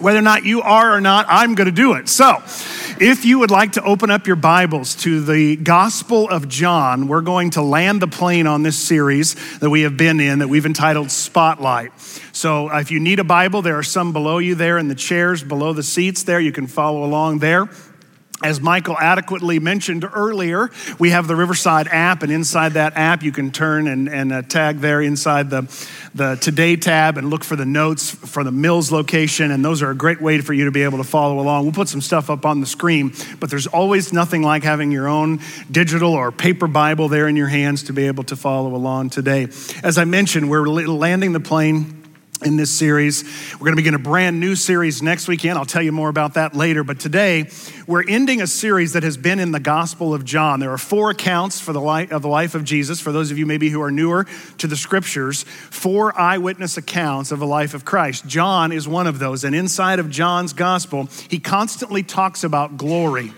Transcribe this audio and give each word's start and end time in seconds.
Whether 0.00 0.18
or 0.18 0.22
not 0.22 0.44
you 0.44 0.60
are 0.62 0.96
or 0.96 1.00
not, 1.00 1.26
I'm 1.28 1.54
going 1.54 1.66
to 1.66 1.72
do 1.72 1.92
it. 1.94 2.08
So, 2.08 2.42
if 3.00 3.24
you 3.24 3.38
would 3.40 3.50
like 3.50 3.72
to 3.72 3.82
open 3.82 4.10
up 4.10 4.26
your 4.26 4.36
Bibles 4.36 4.96
to 4.96 5.20
the 5.20 5.56
Gospel 5.56 6.28
of 6.28 6.48
John, 6.48 7.06
we're 7.06 7.20
going 7.20 7.50
to 7.50 7.62
land 7.62 8.02
the 8.02 8.08
plane 8.08 8.46
on 8.46 8.64
this 8.64 8.76
series 8.76 9.34
that 9.58 9.70
we 9.70 9.82
have 9.82 9.96
been 9.96 10.18
in 10.18 10.40
that 10.40 10.48
we've 10.48 10.66
entitled 10.66 11.12
Spotlight. 11.12 11.98
So, 12.32 12.70
uh, 12.70 12.80
if 12.80 12.90
you 12.90 12.98
need 12.98 13.20
a 13.20 13.24
Bible, 13.24 13.62
there 13.62 13.78
are 13.78 13.84
some 13.84 14.12
below 14.12 14.38
you 14.38 14.56
there 14.56 14.78
in 14.78 14.88
the 14.88 14.94
chairs, 14.96 15.44
below 15.44 15.72
the 15.72 15.82
seats 15.84 16.24
there. 16.24 16.40
You 16.40 16.52
can 16.52 16.66
follow 16.66 17.04
along 17.04 17.38
there. 17.38 17.68
As 18.44 18.60
Michael 18.60 18.98
adequately 18.98 19.58
mentioned 19.58 20.04
earlier, 20.04 20.70
we 20.98 21.08
have 21.10 21.26
the 21.26 21.34
Riverside 21.34 21.88
app, 21.88 22.22
and 22.22 22.30
inside 22.30 22.74
that 22.74 22.94
app, 22.94 23.22
you 23.22 23.32
can 23.32 23.50
turn 23.50 23.86
and, 23.88 24.06
and 24.06 24.30
uh, 24.34 24.42
tag 24.42 24.80
there 24.80 25.00
inside 25.00 25.48
the, 25.48 25.62
the 26.14 26.34
Today 26.34 26.76
tab 26.76 27.16
and 27.16 27.30
look 27.30 27.42
for 27.42 27.56
the 27.56 27.64
notes 27.64 28.10
for 28.10 28.44
the 28.44 28.52
Mills 28.52 28.92
location, 28.92 29.50
and 29.50 29.64
those 29.64 29.82
are 29.82 29.90
a 29.90 29.94
great 29.94 30.20
way 30.20 30.42
for 30.42 30.52
you 30.52 30.66
to 30.66 30.70
be 30.70 30.82
able 30.82 30.98
to 30.98 31.04
follow 31.04 31.40
along. 31.40 31.64
We'll 31.64 31.72
put 31.72 31.88
some 31.88 32.02
stuff 32.02 32.28
up 32.28 32.44
on 32.44 32.60
the 32.60 32.66
screen, 32.66 33.14
but 33.40 33.48
there's 33.48 33.66
always 33.66 34.12
nothing 34.12 34.42
like 34.42 34.62
having 34.62 34.92
your 34.92 35.08
own 35.08 35.40
digital 35.70 36.12
or 36.12 36.30
paper 36.30 36.66
Bible 36.66 37.08
there 37.08 37.28
in 37.28 37.36
your 37.36 37.48
hands 37.48 37.84
to 37.84 37.94
be 37.94 38.08
able 38.08 38.24
to 38.24 38.36
follow 38.36 38.74
along 38.74 39.08
today. 39.08 39.48
As 39.82 39.96
I 39.96 40.04
mentioned, 40.04 40.50
we're 40.50 40.66
landing 40.66 41.32
the 41.32 41.40
plane 41.40 42.03
in 42.44 42.56
this 42.56 42.70
series. 42.70 43.24
We're 43.54 43.66
going 43.66 43.72
to 43.72 43.76
begin 43.76 43.94
a 43.94 43.98
brand 43.98 44.38
new 44.38 44.54
series 44.54 45.02
next 45.02 45.28
weekend. 45.28 45.58
I'll 45.58 45.64
tell 45.64 45.82
you 45.82 45.92
more 45.92 46.08
about 46.08 46.34
that 46.34 46.54
later. 46.54 46.84
But 46.84 47.00
today, 47.00 47.48
we're 47.86 48.06
ending 48.06 48.42
a 48.42 48.46
series 48.46 48.92
that 48.92 49.02
has 49.02 49.16
been 49.16 49.40
in 49.40 49.50
the 49.50 49.60
Gospel 49.60 50.12
of 50.12 50.24
John. 50.24 50.60
There 50.60 50.70
are 50.70 50.78
four 50.78 51.10
accounts 51.10 51.58
for 51.60 51.72
the 51.72 51.80
life 51.80 52.12
of 52.12 52.22
the 52.22 52.28
life 52.28 52.54
of 52.54 52.64
Jesus. 52.64 53.00
For 53.00 53.12
those 53.12 53.30
of 53.30 53.38
you 53.38 53.46
maybe 53.46 53.70
who 53.70 53.80
are 53.80 53.90
newer 53.90 54.26
to 54.58 54.66
the 54.66 54.76
scriptures, 54.76 55.44
four 55.44 56.18
eyewitness 56.18 56.76
accounts 56.76 57.32
of 57.32 57.38
the 57.38 57.46
life 57.46 57.72
of 57.72 57.84
Christ. 57.84 58.26
John 58.26 58.72
is 58.72 58.86
one 58.86 59.06
of 59.06 59.18
those. 59.18 59.44
And 59.44 59.54
inside 59.54 59.98
of 59.98 60.10
John's 60.10 60.52
Gospel, 60.52 61.08
he 61.28 61.38
constantly 61.38 62.02
talks 62.02 62.44
about 62.44 62.76
glory. 62.76 63.32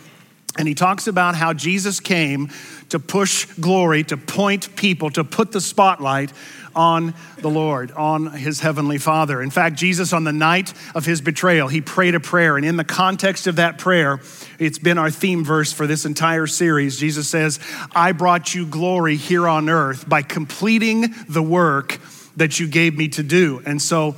And 0.58 0.66
he 0.66 0.74
talks 0.74 1.06
about 1.06 1.34
how 1.34 1.52
Jesus 1.52 2.00
came 2.00 2.48
to 2.88 2.98
push 2.98 3.44
glory, 3.60 4.04
to 4.04 4.16
point 4.16 4.74
people, 4.74 5.10
to 5.10 5.22
put 5.22 5.52
the 5.52 5.60
spotlight 5.60 6.32
on 6.76 7.14
the 7.38 7.48
Lord, 7.48 7.90
on 7.92 8.30
his 8.30 8.60
heavenly 8.60 8.98
Father. 8.98 9.42
In 9.42 9.50
fact, 9.50 9.76
Jesus, 9.76 10.12
on 10.12 10.24
the 10.24 10.32
night 10.32 10.72
of 10.94 11.04
his 11.04 11.20
betrayal, 11.20 11.66
he 11.66 11.80
prayed 11.80 12.14
a 12.14 12.20
prayer. 12.20 12.56
And 12.56 12.64
in 12.64 12.76
the 12.76 12.84
context 12.84 13.46
of 13.46 13.56
that 13.56 13.78
prayer, 13.78 14.20
it's 14.58 14.78
been 14.78 14.98
our 14.98 15.10
theme 15.10 15.44
verse 15.44 15.72
for 15.72 15.86
this 15.86 16.04
entire 16.04 16.46
series. 16.46 16.98
Jesus 16.98 17.26
says, 17.26 17.58
I 17.94 18.12
brought 18.12 18.54
you 18.54 18.66
glory 18.66 19.16
here 19.16 19.48
on 19.48 19.68
earth 19.68 20.08
by 20.08 20.22
completing 20.22 21.14
the 21.28 21.42
work 21.42 21.98
that 22.36 22.60
you 22.60 22.68
gave 22.68 22.96
me 22.96 23.08
to 23.08 23.22
do. 23.22 23.62
And 23.64 23.80
so, 23.80 24.14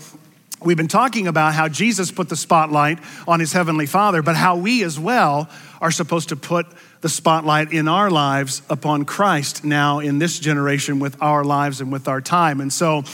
We've 0.60 0.76
been 0.76 0.88
talking 0.88 1.28
about 1.28 1.54
how 1.54 1.68
Jesus 1.68 2.10
put 2.10 2.28
the 2.28 2.36
spotlight 2.36 2.98
on 3.28 3.38
his 3.38 3.52
heavenly 3.52 3.86
Father, 3.86 4.22
but 4.22 4.34
how 4.34 4.56
we 4.56 4.82
as 4.82 4.98
well 4.98 5.48
are 5.80 5.92
supposed 5.92 6.30
to 6.30 6.36
put 6.36 6.66
the 7.00 7.08
spotlight 7.08 7.72
in 7.72 7.86
our 7.86 8.10
lives 8.10 8.62
upon 8.68 9.04
Christ 9.04 9.64
now 9.64 10.00
in 10.00 10.18
this 10.18 10.40
generation 10.40 10.98
with 10.98 11.22
our 11.22 11.44
lives 11.44 11.80
and 11.80 11.92
with 11.92 12.08
our 12.08 12.20
time. 12.20 12.60
And 12.60 12.72
so 12.72 13.04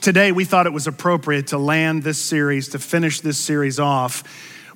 today 0.00 0.30
we 0.30 0.44
thought 0.44 0.66
it 0.66 0.72
was 0.72 0.86
appropriate 0.86 1.48
to 1.48 1.58
land 1.58 2.04
this 2.04 2.18
series, 2.18 2.68
to 2.68 2.78
finish 2.78 3.20
this 3.20 3.38
series 3.38 3.80
off 3.80 4.22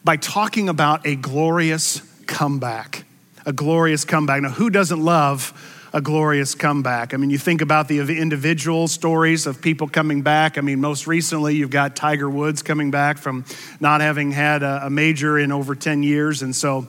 by 0.02 0.16
talking 0.16 0.68
about 0.68 1.06
a 1.06 1.14
glorious 1.14 2.02
comeback. 2.26 3.04
A 3.44 3.52
glorious 3.52 4.04
comeback. 4.04 4.42
Now, 4.42 4.50
who 4.50 4.70
doesn't 4.70 5.00
love 5.00 5.52
a 5.96 6.00
glorious 6.02 6.54
comeback. 6.54 7.14
I 7.14 7.16
mean, 7.16 7.30
you 7.30 7.38
think 7.38 7.62
about 7.62 7.88
the 7.88 8.00
individual 8.00 8.86
stories 8.86 9.46
of 9.46 9.62
people 9.62 9.88
coming 9.88 10.20
back. 10.20 10.58
I 10.58 10.60
mean, 10.60 10.78
most 10.78 11.06
recently, 11.06 11.56
you've 11.56 11.70
got 11.70 11.96
Tiger 11.96 12.28
Woods 12.28 12.60
coming 12.60 12.90
back 12.90 13.16
from 13.16 13.46
not 13.80 14.02
having 14.02 14.30
had 14.30 14.62
a 14.62 14.90
major 14.90 15.38
in 15.38 15.52
over 15.52 15.74
10 15.74 16.02
years. 16.02 16.42
And 16.42 16.54
so, 16.54 16.86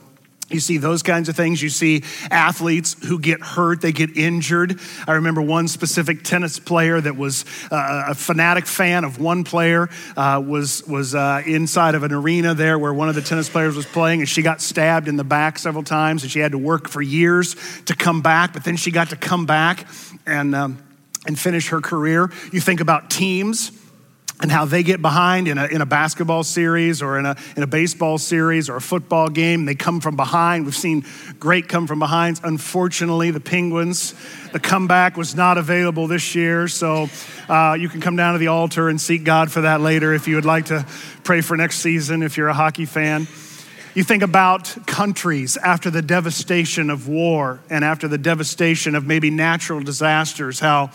you 0.50 0.60
see 0.60 0.78
those 0.78 1.02
kinds 1.02 1.28
of 1.28 1.36
things. 1.36 1.62
You 1.62 1.68
see 1.68 2.04
athletes 2.30 2.96
who 3.04 3.18
get 3.18 3.40
hurt, 3.40 3.80
they 3.80 3.92
get 3.92 4.16
injured. 4.16 4.80
I 5.06 5.12
remember 5.12 5.42
one 5.42 5.68
specific 5.68 6.24
tennis 6.24 6.58
player 6.58 7.00
that 7.00 7.16
was 7.16 7.44
uh, 7.70 8.06
a 8.08 8.14
fanatic 8.14 8.66
fan 8.66 9.04
of 9.04 9.20
one 9.20 9.44
player, 9.44 9.88
uh, 10.16 10.42
was, 10.44 10.86
was 10.86 11.14
uh, 11.14 11.42
inside 11.46 11.94
of 11.94 12.02
an 12.02 12.12
arena 12.12 12.54
there 12.54 12.78
where 12.78 12.94
one 12.94 13.08
of 13.08 13.14
the 13.14 13.22
tennis 13.22 13.48
players 13.48 13.76
was 13.76 13.86
playing, 13.86 14.20
and 14.20 14.28
she 14.28 14.42
got 14.42 14.60
stabbed 14.60 15.08
in 15.08 15.16
the 15.16 15.24
back 15.24 15.58
several 15.58 15.84
times, 15.84 16.22
and 16.22 16.32
she 16.32 16.38
had 16.38 16.52
to 16.52 16.58
work 16.58 16.88
for 16.88 17.02
years 17.02 17.54
to 17.84 17.94
come 17.94 18.22
back, 18.22 18.52
but 18.52 18.64
then 18.64 18.76
she 18.76 18.90
got 18.90 19.10
to 19.10 19.16
come 19.16 19.44
back 19.44 19.86
and, 20.26 20.54
um, 20.54 20.82
and 21.26 21.38
finish 21.38 21.68
her 21.68 21.80
career. 21.80 22.30
You 22.52 22.60
think 22.60 22.80
about 22.80 23.10
teams 23.10 23.70
and 24.40 24.52
how 24.52 24.64
they 24.64 24.82
get 24.82 25.02
behind 25.02 25.48
in 25.48 25.58
a, 25.58 25.66
in 25.66 25.80
a 25.80 25.86
basketball 25.86 26.44
series 26.44 27.02
or 27.02 27.18
in 27.18 27.26
a, 27.26 27.36
in 27.56 27.62
a 27.62 27.66
baseball 27.66 28.18
series 28.18 28.68
or 28.68 28.76
a 28.76 28.80
football 28.80 29.28
game. 29.28 29.64
They 29.64 29.74
come 29.74 30.00
from 30.00 30.14
behind. 30.14 30.64
We've 30.64 30.76
seen 30.76 31.04
great 31.40 31.68
come 31.68 31.88
from 31.88 31.98
behinds. 31.98 32.40
Unfortunately, 32.44 33.32
the 33.32 33.40
Penguins, 33.40 34.14
the 34.52 34.60
comeback 34.60 35.16
was 35.16 35.34
not 35.34 35.58
available 35.58 36.06
this 36.06 36.36
year. 36.36 36.68
So 36.68 37.08
uh, 37.48 37.76
you 37.78 37.88
can 37.88 38.00
come 38.00 38.14
down 38.14 38.34
to 38.34 38.38
the 38.38 38.46
altar 38.46 38.88
and 38.88 39.00
seek 39.00 39.24
God 39.24 39.50
for 39.50 39.62
that 39.62 39.80
later 39.80 40.14
if 40.14 40.28
you 40.28 40.36
would 40.36 40.44
like 40.44 40.66
to 40.66 40.86
pray 41.24 41.40
for 41.40 41.56
next 41.56 41.78
season 41.78 42.22
if 42.22 42.36
you're 42.36 42.48
a 42.48 42.54
hockey 42.54 42.84
fan. 42.84 43.26
You 43.94 44.04
think 44.04 44.22
about 44.22 44.76
countries 44.86 45.56
after 45.56 45.90
the 45.90 46.02
devastation 46.02 46.90
of 46.90 47.08
war 47.08 47.58
and 47.68 47.84
after 47.84 48.06
the 48.06 48.18
devastation 48.18 48.94
of 48.94 49.04
maybe 49.04 49.30
natural 49.30 49.80
disasters, 49.80 50.60
how 50.60 50.90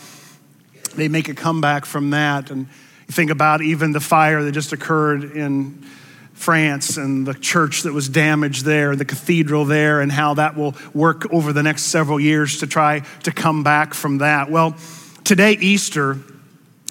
they 0.94 1.08
make 1.08 1.28
a 1.28 1.34
comeback 1.34 1.84
from 1.84 2.10
that. 2.10 2.50
And 2.50 2.68
think 3.08 3.30
about 3.30 3.62
even 3.62 3.92
the 3.92 4.00
fire 4.00 4.42
that 4.42 4.52
just 4.52 4.72
occurred 4.72 5.36
in 5.36 5.84
France 6.32 6.96
and 6.96 7.26
the 7.26 7.34
church 7.34 7.82
that 7.82 7.92
was 7.92 8.08
damaged 8.08 8.64
there, 8.64 8.96
the 8.96 9.04
cathedral 9.04 9.64
there, 9.64 10.00
and 10.00 10.10
how 10.10 10.34
that 10.34 10.56
will 10.56 10.74
work 10.92 11.32
over 11.32 11.52
the 11.52 11.62
next 11.62 11.84
several 11.84 12.18
years 12.18 12.58
to 12.58 12.66
try 12.66 13.00
to 13.22 13.32
come 13.32 13.62
back 13.62 13.94
from 13.94 14.18
that. 14.18 14.50
Well, 14.50 14.76
today, 15.22 15.52
Easter 15.52 16.18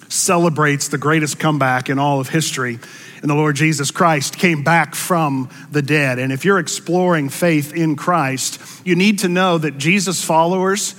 celebrates 0.07 0.87
the 0.87 0.97
greatest 0.97 1.39
comeback 1.39 1.89
in 1.89 1.99
all 1.99 2.19
of 2.19 2.29
history. 2.29 2.79
And 3.21 3.29
the 3.29 3.35
Lord 3.35 3.55
Jesus 3.55 3.89
Christ 3.89 4.37
came 4.37 4.63
back 4.63 4.95
from 4.95 5.49
the 5.71 5.81
dead. 5.81 6.19
And 6.19 6.31
if 6.31 6.45
you're 6.45 6.59
exploring 6.59 7.29
faith 7.29 7.73
in 7.73 7.95
Christ, 7.95 8.59
you 8.85 8.95
need 8.95 9.19
to 9.19 9.29
know 9.29 9.57
that 9.57 9.77
Jesus' 9.77 10.23
followers 10.23 10.93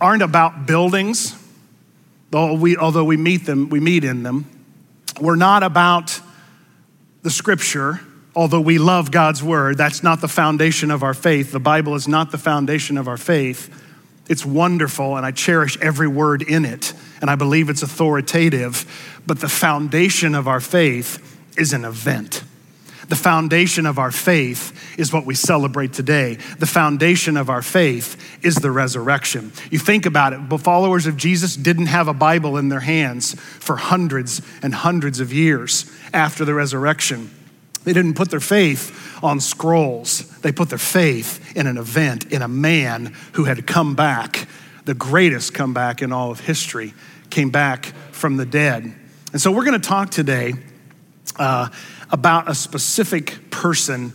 aren't 0.00 0.22
about 0.22 0.66
buildings 0.66 1.34
We, 2.30 2.76
although 2.76 3.04
we 3.04 3.16
meet 3.16 3.46
them, 3.46 3.70
we 3.70 3.80
meet 3.80 4.04
in 4.04 4.22
them. 4.22 4.46
We're 5.20 5.36
not 5.36 5.62
about 5.62 6.20
the 7.22 7.30
scripture, 7.30 8.00
although 8.36 8.60
we 8.60 8.78
love 8.78 9.10
God's 9.10 9.42
word. 9.42 9.78
That's 9.78 10.02
not 10.02 10.20
the 10.20 10.28
foundation 10.28 10.90
of 10.90 11.02
our 11.02 11.14
faith. 11.14 11.52
The 11.52 11.60
Bible 11.60 11.94
is 11.94 12.06
not 12.06 12.30
the 12.30 12.38
foundation 12.38 12.98
of 12.98 13.08
our 13.08 13.16
faith. 13.16 13.74
It's 14.28 14.44
wonderful, 14.44 15.16
and 15.16 15.24
I 15.24 15.30
cherish 15.30 15.78
every 15.80 16.06
word 16.06 16.42
in 16.42 16.64
it, 16.64 16.92
and 17.20 17.30
I 17.30 17.34
believe 17.34 17.70
it's 17.70 17.82
authoritative. 17.82 19.20
But 19.26 19.40
the 19.40 19.48
foundation 19.48 20.34
of 20.34 20.46
our 20.46 20.60
faith 20.60 21.24
is 21.56 21.72
an 21.72 21.84
event. 21.84 22.44
The 23.08 23.16
foundation 23.16 23.86
of 23.86 23.98
our 23.98 24.10
faith 24.10 24.98
is 24.98 25.12
what 25.12 25.24
we 25.24 25.34
celebrate 25.34 25.94
today. 25.94 26.34
The 26.58 26.66
foundation 26.66 27.38
of 27.38 27.48
our 27.48 27.62
faith 27.62 28.44
is 28.44 28.56
the 28.56 28.70
resurrection. 28.70 29.52
You 29.70 29.78
think 29.78 30.04
about 30.04 30.34
it, 30.34 30.48
the 30.50 30.58
followers 30.58 31.06
of 31.06 31.16
Jesus 31.16 31.56
didn't 31.56 31.86
have 31.86 32.06
a 32.06 32.12
Bible 32.12 32.58
in 32.58 32.68
their 32.68 32.80
hands 32.80 33.34
for 33.34 33.76
hundreds 33.76 34.42
and 34.62 34.74
hundreds 34.74 35.20
of 35.20 35.32
years 35.32 35.90
after 36.12 36.44
the 36.44 36.52
resurrection. 36.52 37.30
They 37.84 37.94
didn't 37.94 38.14
put 38.14 38.30
their 38.30 38.40
faith 38.40 39.24
on 39.24 39.40
scrolls. 39.40 40.28
They 40.40 40.52
put 40.52 40.68
their 40.68 40.76
faith 40.76 41.56
in 41.56 41.66
an 41.66 41.78
event, 41.78 42.30
in 42.30 42.42
a 42.42 42.48
man 42.48 43.14
who 43.32 43.44
had 43.44 43.66
come 43.66 43.94
back, 43.94 44.46
the 44.84 44.92
greatest 44.92 45.54
comeback 45.54 46.02
in 46.02 46.12
all 46.12 46.30
of 46.30 46.40
history, 46.40 46.92
came 47.30 47.48
back 47.48 47.86
from 48.12 48.36
the 48.36 48.44
dead. 48.44 48.94
And 49.32 49.40
so 49.40 49.50
we're 49.50 49.64
going 49.64 49.80
to 49.80 49.88
talk 49.88 50.10
today 50.10 50.52
uh, 51.38 51.68
about 52.10 52.48
a 52.48 52.54
specific 52.54 53.50
person 53.50 54.12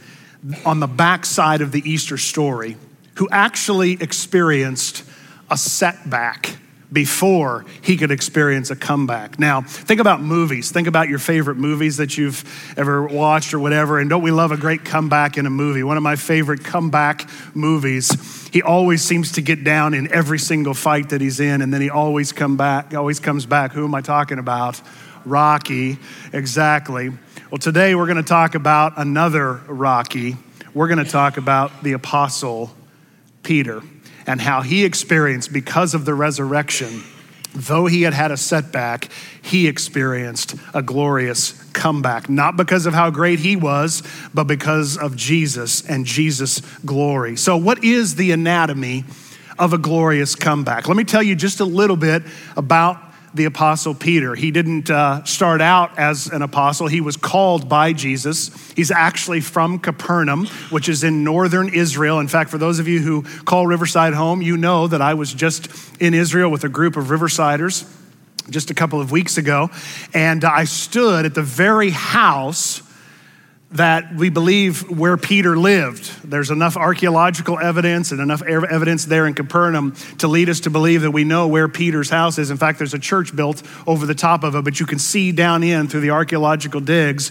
on 0.65 0.79
the 0.79 0.87
backside 0.87 1.61
of 1.61 1.71
the 1.71 1.81
Easter 1.89 2.17
story 2.17 2.75
who 3.15 3.29
actually 3.31 3.93
experienced 3.93 5.03
a 5.49 5.57
setback 5.57 6.57
before 6.91 7.65
he 7.81 7.97
could 7.97 8.11
experience 8.11 8.69
a 8.69 8.75
comeback. 8.75 9.39
Now, 9.39 9.61
think 9.61 9.99
about 9.99 10.21
movies. 10.21 10.71
Think 10.71 10.87
about 10.87 11.09
your 11.09 11.17
favorite 11.17 11.57
movies 11.57 11.97
that 11.97 12.17
you've 12.17 12.43
ever 12.77 13.03
watched 13.07 13.53
or 13.53 13.59
whatever. 13.59 13.99
And 13.99 14.09
don't 14.09 14.21
we 14.21 14.29
love 14.29 14.51
a 14.51 14.57
great 14.57 14.85
comeback 14.85 15.37
in 15.37 15.47
a 15.47 15.49
movie? 15.49 15.81
One 15.81 15.97
of 15.97 16.03
my 16.03 16.15
favorite 16.15 16.63
comeback 16.63 17.27
movies. 17.55 18.47
He 18.53 18.61
always 18.61 19.01
seems 19.01 19.31
to 19.33 19.41
get 19.41 19.63
down 19.63 19.95
in 19.95 20.13
every 20.13 20.37
single 20.37 20.75
fight 20.75 21.09
that 21.09 21.19
he's 21.19 21.39
in, 21.39 21.63
and 21.63 21.73
then 21.73 21.81
he 21.81 21.89
always 21.89 22.31
come 22.31 22.57
back, 22.57 22.93
always 22.93 23.19
comes 23.19 23.47
back. 23.47 23.71
Who 23.73 23.85
am 23.85 23.95
I 23.95 24.01
talking 24.01 24.37
about? 24.37 24.79
Rocky, 25.25 25.97
exactly. 26.31 27.11
Well, 27.53 27.59
today 27.59 27.93
we're 27.93 28.07
going 28.07 28.17
to 28.17 28.23
talk 28.23 28.55
about 28.55 28.93
another 28.97 29.53
Rocky. 29.67 30.37
We're 30.73 30.87
going 30.87 31.05
to 31.05 31.11
talk 31.11 31.37
about 31.37 31.83
the 31.83 31.91
Apostle 31.91 32.71
Peter 33.43 33.83
and 34.25 34.41
how 34.41 34.63
he 34.63 34.83
experienced, 34.83 35.53
because 35.53 35.93
of 35.93 36.03
the 36.03 36.15
resurrection, 36.15 37.03
though 37.53 37.85
he 37.85 38.01
had 38.01 38.15
had 38.15 38.31
a 38.31 38.37
setback, 38.37 39.09
he 39.43 39.67
experienced 39.67 40.55
a 40.73 40.81
glorious 40.81 41.51
comeback. 41.73 42.27
Not 42.27 42.57
because 42.57 42.87
of 42.87 42.95
how 42.95 43.11
great 43.11 43.37
he 43.37 43.55
was, 43.55 44.01
but 44.33 44.45
because 44.45 44.97
of 44.97 45.15
Jesus 45.15 45.87
and 45.87 46.07
Jesus' 46.07 46.59
glory. 46.83 47.35
So, 47.35 47.55
what 47.55 47.83
is 47.83 48.15
the 48.15 48.31
anatomy 48.31 49.05
of 49.59 49.73
a 49.73 49.77
glorious 49.77 50.33
comeback? 50.33 50.87
Let 50.87 50.97
me 50.97 51.03
tell 51.03 51.21
you 51.21 51.35
just 51.35 51.59
a 51.59 51.65
little 51.65 51.97
bit 51.97 52.23
about 52.57 53.12
the 53.33 53.45
Apostle 53.45 53.95
Peter. 53.95 54.35
He 54.35 54.51
didn't 54.51 54.89
uh, 54.89 55.23
start 55.23 55.61
out 55.61 55.97
as 55.97 56.27
an 56.27 56.41
apostle, 56.41 56.87
he 56.87 57.01
was 57.01 57.17
called 57.17 57.67
by 57.67 57.93
Jesus. 57.93 58.71
He's 58.73 58.91
actually 58.91 59.41
from 59.41 59.79
Capernaum, 59.79 60.47
which 60.69 60.87
is 60.87 61.03
in 61.03 61.23
northern 61.23 61.73
Israel. 61.73 62.19
In 62.19 62.27
fact, 62.27 62.49
for 62.49 62.57
those 62.57 62.79
of 62.79 62.87
you 62.87 62.99
who 62.99 63.23
call 63.45 63.65
Riverside 63.67 64.13
home, 64.13 64.41
you 64.41 64.57
know 64.57 64.87
that 64.87 65.01
I 65.01 65.15
was 65.15 65.33
just 65.33 65.67
in 66.01 66.13
Israel 66.13 66.51
with 66.51 66.63
a 66.63 66.69
group 66.69 66.95
of 66.95 67.05
Riversiders 67.05 67.89
just 68.49 68.69
a 68.69 68.73
couple 68.73 68.99
of 68.99 69.11
weeks 69.11 69.37
ago, 69.37 69.69
and 70.13 70.43
I 70.43 70.65
stood 70.65 71.25
at 71.25 71.33
the 71.33 71.41
very 71.41 71.91
house 71.91 72.81
that 73.73 74.15
we 74.15 74.29
believe 74.29 74.89
where 74.89 75.17
Peter 75.17 75.57
lived. 75.57 76.29
There's 76.29 76.51
enough 76.51 76.77
archaeological 76.77 77.59
evidence 77.59 78.11
and 78.11 78.21
enough 78.21 78.43
evidence 78.43 79.05
there 79.05 79.25
in 79.25 79.33
Capernaum 79.33 79.95
to 80.19 80.27
lead 80.27 80.49
us 80.49 80.61
to 80.61 80.69
believe 80.69 81.01
that 81.01 81.11
we 81.11 81.23
know 81.23 81.47
where 81.47 81.67
Peter's 81.67 82.09
house 82.09 82.37
is. 82.37 82.51
In 82.51 82.57
fact, 82.57 82.77
there's 82.77 82.93
a 82.93 82.99
church 82.99 83.35
built 83.35 83.63
over 83.87 84.05
the 84.05 84.15
top 84.15 84.43
of 84.43 84.55
it, 84.55 84.63
but 84.63 84.79
you 84.79 84.85
can 84.85 84.99
see 84.99 85.31
down 85.31 85.63
in 85.63 85.87
through 85.87 86.01
the 86.01 86.11
archaeological 86.11 86.81
digs 86.81 87.29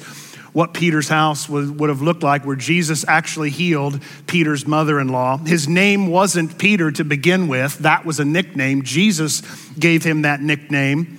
what 0.52 0.74
Peter's 0.74 1.08
house 1.08 1.48
would, 1.48 1.80
would 1.80 1.88
have 1.88 2.02
looked 2.02 2.22
like, 2.22 2.44
where 2.44 2.56
Jesus 2.56 3.06
actually 3.08 3.50
healed 3.50 4.02
Peter's 4.26 4.66
mother 4.66 5.00
in 5.00 5.08
law. 5.08 5.38
His 5.38 5.66
name 5.66 6.08
wasn't 6.08 6.58
Peter 6.58 6.92
to 6.92 7.04
begin 7.04 7.48
with, 7.48 7.78
that 7.78 8.04
was 8.04 8.20
a 8.20 8.24
nickname. 8.24 8.82
Jesus 8.82 9.40
gave 9.78 10.04
him 10.04 10.22
that 10.22 10.40
nickname. 10.42 11.18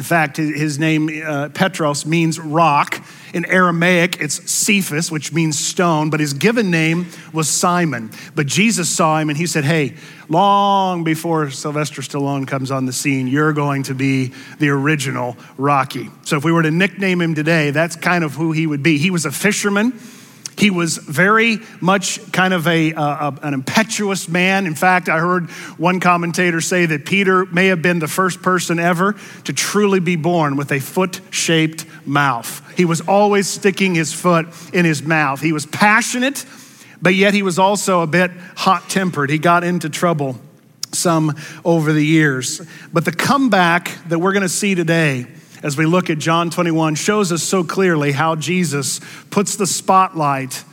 In 0.00 0.04
fact, 0.04 0.38
his 0.38 0.78
name, 0.78 1.10
uh, 1.22 1.50
Petros, 1.50 2.06
means 2.06 2.40
rock. 2.40 3.04
In 3.34 3.44
Aramaic, 3.44 4.18
it's 4.18 4.50
Cephas, 4.50 5.10
which 5.10 5.30
means 5.30 5.58
stone, 5.58 6.08
but 6.08 6.20
his 6.20 6.32
given 6.32 6.70
name 6.70 7.06
was 7.34 7.50
Simon. 7.50 8.10
But 8.34 8.46
Jesus 8.46 8.88
saw 8.88 9.18
him 9.18 9.28
and 9.28 9.36
he 9.36 9.46
said, 9.46 9.64
Hey, 9.64 9.96
long 10.30 11.04
before 11.04 11.50
Sylvester 11.50 12.00
Stallone 12.00 12.48
comes 12.48 12.70
on 12.70 12.86
the 12.86 12.94
scene, 12.94 13.28
you're 13.28 13.52
going 13.52 13.82
to 13.82 13.94
be 13.94 14.32
the 14.58 14.70
original 14.70 15.36
Rocky. 15.58 16.08
So 16.22 16.38
if 16.38 16.44
we 16.44 16.50
were 16.50 16.62
to 16.62 16.70
nickname 16.70 17.20
him 17.20 17.34
today, 17.34 17.70
that's 17.70 17.94
kind 17.94 18.24
of 18.24 18.32
who 18.32 18.52
he 18.52 18.66
would 18.66 18.82
be. 18.82 18.96
He 18.96 19.10
was 19.10 19.26
a 19.26 19.30
fisherman. 19.30 20.00
He 20.58 20.70
was 20.70 20.98
very 20.98 21.58
much 21.80 22.32
kind 22.32 22.52
of 22.52 22.66
a, 22.66 22.92
uh, 22.92 23.32
an 23.42 23.54
impetuous 23.54 24.28
man. 24.28 24.66
In 24.66 24.74
fact, 24.74 25.08
I 25.08 25.18
heard 25.18 25.48
one 25.78 26.00
commentator 26.00 26.60
say 26.60 26.86
that 26.86 27.06
Peter 27.06 27.46
may 27.46 27.68
have 27.68 27.80
been 27.80 27.98
the 27.98 28.08
first 28.08 28.42
person 28.42 28.78
ever 28.78 29.16
to 29.44 29.52
truly 29.52 30.00
be 30.00 30.16
born 30.16 30.56
with 30.56 30.70
a 30.72 30.80
foot 30.80 31.20
shaped 31.30 31.86
mouth. 32.06 32.62
He 32.76 32.84
was 32.84 33.00
always 33.02 33.48
sticking 33.48 33.94
his 33.94 34.12
foot 34.12 34.48
in 34.72 34.84
his 34.84 35.02
mouth. 35.02 35.40
He 35.40 35.52
was 35.52 35.66
passionate, 35.66 36.44
but 37.00 37.14
yet 37.14 37.32
he 37.32 37.42
was 37.42 37.58
also 37.58 38.02
a 38.02 38.06
bit 38.06 38.30
hot 38.56 38.90
tempered. 38.90 39.30
He 39.30 39.38
got 39.38 39.64
into 39.64 39.88
trouble 39.88 40.38
some 40.92 41.36
over 41.64 41.92
the 41.92 42.04
years. 42.04 42.60
But 42.92 43.04
the 43.04 43.12
comeback 43.12 43.96
that 44.08 44.18
we're 44.18 44.32
going 44.32 44.42
to 44.42 44.48
see 44.48 44.74
today 44.74 45.26
as 45.62 45.76
we 45.76 45.86
look 45.86 46.10
at 46.10 46.18
John 46.18 46.50
21 46.50 46.94
shows 46.94 47.32
us 47.32 47.42
so 47.42 47.64
clearly 47.64 48.12
how 48.12 48.34
Jesus 48.36 49.00
puts 49.30 49.56
the 49.56 49.66
spotlight 49.66 50.64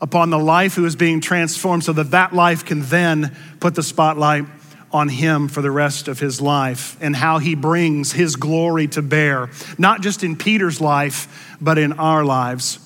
upon 0.00 0.30
the 0.30 0.38
life 0.38 0.74
who 0.74 0.84
is 0.84 0.96
being 0.96 1.20
transformed 1.20 1.84
so 1.84 1.92
that 1.92 2.10
that 2.10 2.34
life 2.34 2.64
can 2.64 2.82
then 2.82 3.36
put 3.60 3.74
the 3.74 3.82
spotlight 3.82 4.44
on 4.92 5.08
him 5.08 5.48
for 5.48 5.62
the 5.62 5.70
rest 5.70 6.08
of 6.08 6.18
his 6.18 6.40
life 6.40 6.96
and 7.00 7.16
how 7.16 7.38
he 7.38 7.54
brings 7.54 8.12
his 8.12 8.36
glory 8.36 8.86
to 8.88 9.00
bear, 9.00 9.48
not 9.78 10.02
just 10.02 10.22
in 10.22 10.36
Peter's 10.36 10.80
life, 10.80 11.56
but 11.60 11.78
in 11.78 11.94
our 11.94 12.24
lives. 12.24 12.78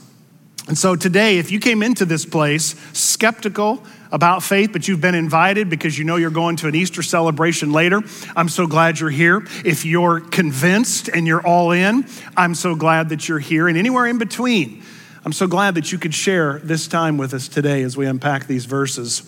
And 0.68 0.76
so 0.76 0.96
today, 0.96 1.38
if 1.38 1.52
you 1.52 1.60
came 1.60 1.82
into 1.82 2.04
this 2.04 2.26
place 2.26 2.74
skeptical 2.92 3.84
about 4.10 4.42
faith, 4.42 4.72
but 4.72 4.88
you've 4.88 5.00
been 5.00 5.14
invited 5.14 5.70
because 5.70 5.96
you 5.96 6.04
know 6.04 6.16
you're 6.16 6.30
going 6.30 6.56
to 6.56 6.68
an 6.68 6.74
Easter 6.74 7.02
celebration 7.02 7.70
later, 7.70 8.02
I'm 8.34 8.48
so 8.48 8.66
glad 8.66 8.98
you're 8.98 9.10
here. 9.10 9.46
If 9.64 9.84
you're 9.84 10.20
convinced 10.20 11.08
and 11.08 11.26
you're 11.26 11.46
all 11.46 11.70
in, 11.70 12.06
I'm 12.36 12.54
so 12.54 12.74
glad 12.74 13.10
that 13.10 13.28
you're 13.28 13.38
here. 13.38 13.68
And 13.68 13.78
anywhere 13.78 14.06
in 14.06 14.18
between, 14.18 14.82
I'm 15.24 15.32
so 15.32 15.46
glad 15.46 15.76
that 15.76 15.92
you 15.92 15.98
could 15.98 16.14
share 16.14 16.58
this 16.58 16.88
time 16.88 17.16
with 17.16 17.32
us 17.32 17.46
today 17.46 17.82
as 17.82 17.96
we 17.96 18.06
unpack 18.06 18.48
these 18.48 18.64
verses. 18.64 19.22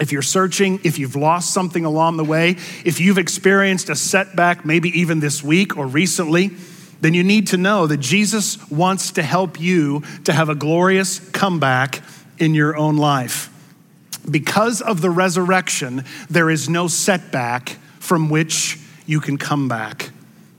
If 0.00 0.10
you're 0.10 0.22
searching, 0.22 0.80
if 0.84 0.98
you've 0.98 1.16
lost 1.16 1.52
something 1.52 1.84
along 1.84 2.16
the 2.16 2.24
way, 2.24 2.56
if 2.84 2.98
you've 2.98 3.18
experienced 3.18 3.90
a 3.90 3.94
setback, 3.94 4.64
maybe 4.64 4.88
even 4.98 5.20
this 5.20 5.42
week 5.42 5.76
or 5.76 5.86
recently, 5.86 6.50
then 7.02 7.14
you 7.14 7.24
need 7.24 7.48
to 7.48 7.56
know 7.56 7.86
that 7.88 7.98
Jesus 7.98 8.70
wants 8.70 9.10
to 9.12 9.22
help 9.22 9.60
you 9.60 10.04
to 10.24 10.32
have 10.32 10.48
a 10.48 10.54
glorious 10.54 11.18
comeback 11.30 12.00
in 12.38 12.54
your 12.54 12.76
own 12.76 12.96
life. 12.96 13.50
Because 14.30 14.80
of 14.80 15.00
the 15.00 15.10
resurrection, 15.10 16.04
there 16.30 16.48
is 16.48 16.68
no 16.68 16.86
setback 16.86 17.70
from 17.98 18.30
which 18.30 18.78
you 19.04 19.20
can 19.20 19.36
come 19.36 19.66
back. 19.66 20.10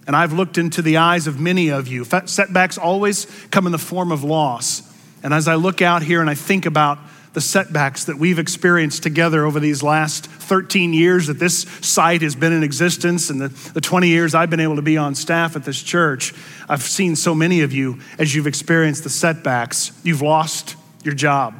And 0.06 0.18
I've 0.18 0.34
looked 0.34 0.58
into 0.58 0.82
the 0.82 0.98
eyes 0.98 1.28
of 1.28 1.40
many 1.40 1.70
of 1.70 1.88
you. 1.88 2.04
Setbacks 2.04 2.78
always 2.78 3.26
come 3.50 3.66
in 3.66 3.72
the 3.72 3.78
form 3.78 4.12
of 4.12 4.26
loss. 4.26 4.84
And 5.24 5.34
as 5.34 5.48
I 5.48 5.56
look 5.56 5.82
out 5.82 6.04
here 6.04 6.20
and 6.20 6.30
I 6.30 6.36
think 6.36 6.66
about 6.66 7.00
the 7.34 7.42
setbacks 7.42 8.06
that 8.06 8.18
we've 8.18 8.40
experienced 8.40 9.04
together 9.04 9.46
over 9.46 9.60
these 9.60 9.82
last 9.82 10.28
13 10.28 10.94
years 10.94 11.28
that 11.28 11.40
this 11.40 11.64
site 11.82 12.22
has 12.22 12.36
been 12.36 12.54
in 12.54 12.64
existence 12.64 13.30
and 13.30 13.42
the, 13.42 13.48
the 13.74 13.82
20 13.82 14.08
years 14.08 14.36
I've 14.36 14.50
been 14.50 14.60
able 14.60 14.76
to 14.76 14.82
be 14.82 14.98
on 14.98 15.16
staff 15.16 15.56
at 15.56 15.66
this 15.66 15.82
church, 15.82 16.34
I've 16.70 16.84
seen 16.84 17.16
so 17.16 17.34
many 17.34 17.62
of 17.62 17.74
you 17.74 18.00
as 18.20 18.36
you've 18.36 18.48
experienced 18.48 19.04
the 19.04 19.10
setbacks. 19.10 19.92
You've 20.04 20.22
lost 20.22 20.76
your 21.04 21.16
job, 21.16 21.56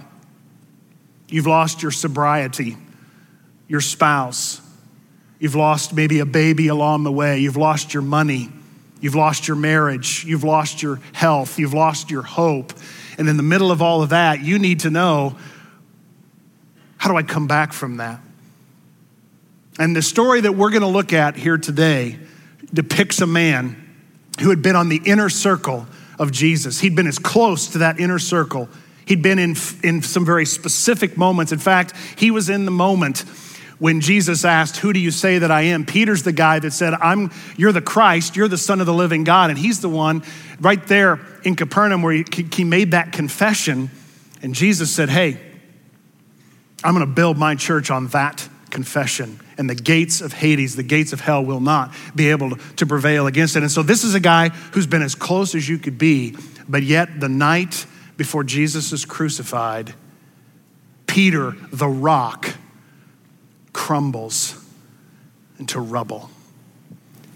You've 1.34 1.48
lost 1.48 1.82
your 1.82 1.90
sobriety, 1.90 2.78
your 3.68 3.82
spouse. 3.82 4.62
You've 5.40 5.56
lost 5.56 5.92
maybe 5.92 6.20
a 6.20 6.28
baby 6.28 6.68
along 6.68 7.06
the 7.06 7.12
way. 7.12 7.40
You've 7.40 7.58
lost 7.58 7.92
your 7.92 8.04
money. 8.04 8.52
You've 9.02 9.16
lost 9.16 9.48
your 9.48 9.58
marriage. 9.58 10.24
You've 10.26 10.44
lost 10.44 10.84
your 10.84 11.00
health. 11.12 11.58
You've 11.58 11.74
lost 11.74 12.12
your 12.12 12.22
hope. 12.22 12.74
And 13.18 13.28
in 13.28 13.36
the 13.36 13.42
middle 13.42 13.72
of 13.72 13.82
all 13.82 14.04
of 14.04 14.10
that, 14.10 14.42
you 14.42 14.60
need 14.60 14.82
to 14.82 14.92
know 14.92 15.36
how 17.04 17.10
do 17.10 17.18
I 17.18 17.24
come 17.24 17.48
back 17.48 17.74
from 17.74 17.98
that? 17.98 18.22
And 19.78 19.96
the 19.96 20.02
story 20.02 20.42
that 20.42 20.54
we're 20.54 20.70
going 20.70 20.84
to 20.84 20.88
look 20.88 21.12
at 21.12 21.36
here 21.36 21.58
today 21.58 22.18
depicts 22.74 23.20
a 23.20 23.28
man 23.28 23.76
who 24.40 24.50
had 24.50 24.62
been 24.62 24.76
on 24.76 24.88
the 24.88 25.02
inner 25.06 25.30
circle 25.30 25.86
of 26.18 26.32
Jesus. 26.32 26.80
He'd 26.80 26.96
been 26.96 27.08
as 27.08 27.20
close 27.20 27.68
to 27.70 27.80
that 27.80 28.00
inner 28.00 28.20
circle 28.20 28.70
He'd 29.06 29.22
been 29.22 29.40
in, 29.40 29.56
in 29.84 30.02
some 30.02 30.26
very 30.26 30.46
specific 30.46 31.18
moments. 31.18 31.52
In 31.52 31.60
fact, 31.60 31.94
he 32.18 32.32
was 32.32 32.50
in 32.50 32.66
the 32.66 32.72
moment 32.72 33.20
when 33.80 34.00
Jesus 34.00 34.46
asked, 34.46 34.78
Who 34.78 34.94
do 34.94 35.00
you 35.00 35.12
say 35.12 35.40
that 35.40 35.52
I 35.52 35.64
am? 35.64 35.86
Peter's 35.86 36.24
the 36.24 36.32
guy 36.32 36.60
that 36.60 36.72
said, 36.72 36.94
I'm, 36.94 37.32
You're 37.58 37.72
the 37.72 37.82
Christ, 37.82 38.36
you're 38.36 38.48
the 38.48 38.58
Son 38.58 38.80
of 38.80 38.86
the 38.86 38.94
living 38.94 39.24
God. 39.24 39.50
And 39.50 39.60
he's 39.60 39.82
the 39.82 39.90
one 39.90 40.24
right 40.60 40.86
there 40.88 41.20
in 41.44 41.56
Capernaum 41.56 42.02
where 42.02 42.14
he, 42.14 42.26
he 42.54 42.64
made 42.64 42.92
that 42.92 43.12
confession. 43.12 43.90
And 44.42 44.56
Jesus 44.56 44.94
said, 44.94 45.10
Hey, 45.10 45.38
I'm 46.84 46.94
going 46.94 47.06
to 47.06 47.14
build 47.14 47.38
my 47.38 47.56
church 47.56 47.90
on 47.90 48.08
that 48.08 48.48
confession. 48.70 49.40
And 49.58 49.70
the 49.70 49.76
gates 49.76 50.20
of 50.20 50.34
Hades, 50.34 50.76
the 50.76 50.84
gates 50.84 51.14
of 51.14 51.22
hell, 51.22 51.46
will 51.46 51.60
not 51.60 51.94
be 52.16 52.32
able 52.32 52.58
to, 52.58 52.86
prevail 52.86 53.28
against 53.28 53.56
it. 53.56 53.62
And 53.62 53.72
so, 53.72 53.84
this 53.84 54.04
is 54.04 54.16
a 54.16 54.20
guy 54.20 54.50
who's 54.50 54.88
been 54.88 55.02
as 55.02 55.16
close 55.16 55.56
as 55.56 55.70
you 55.70 55.78
could 55.78 55.98
be, 55.98 56.36
but 56.68 56.84
yet 56.84 57.20
the 57.20 57.30
night 57.30 57.86
before 58.18 58.44
Jesus 58.44 58.92
is 58.92 59.06
crucified, 59.06 59.94
Peter, 61.08 61.52
the 61.72 61.88
rock, 61.88 62.56
crumbles 63.72 64.60
into 65.60 65.80
rubble. 65.80 66.30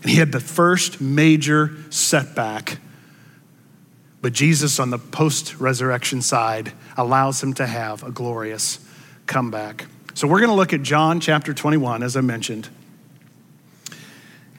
And 0.02 0.12
he 0.12 0.18
had 0.18 0.32
the 0.32 0.40
first 0.40 1.00
major 1.00 1.76
setback. 1.90 2.80
But 4.22 4.34
Jesus, 4.34 4.80
on 4.80 4.90
the 4.90 4.98
post 4.98 5.60
resurrection 5.60 6.22
side, 6.22 6.74
allows 6.98 7.42
him 7.42 7.54
to 7.56 7.68
have 7.68 8.04
a 8.04 8.12
glorious 8.12 8.80
comeback. 9.28 9.86
So 10.14 10.28
we're 10.28 10.40
going 10.40 10.50
to 10.50 10.56
look 10.56 10.74
at 10.74 10.82
John 10.82 11.20
chapter 11.20 11.54
21, 11.54 12.02
as 12.02 12.18
I 12.18 12.22
mentioned. 12.22 12.70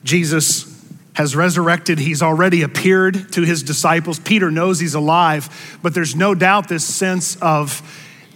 Jesus 0.04 0.74
has 1.14 1.34
resurrected. 1.34 1.98
He's 1.98 2.22
already 2.22 2.62
appeared 2.62 3.32
to 3.32 3.42
his 3.42 3.64
disciples. 3.64 4.20
Peter 4.20 4.52
knows 4.52 4.78
he's 4.78 4.94
alive, 4.94 5.78
but 5.82 5.92
there's 5.92 6.14
no 6.14 6.32
doubt 6.32 6.68
this 6.68 6.84
sense 6.84 7.36
of 7.42 7.82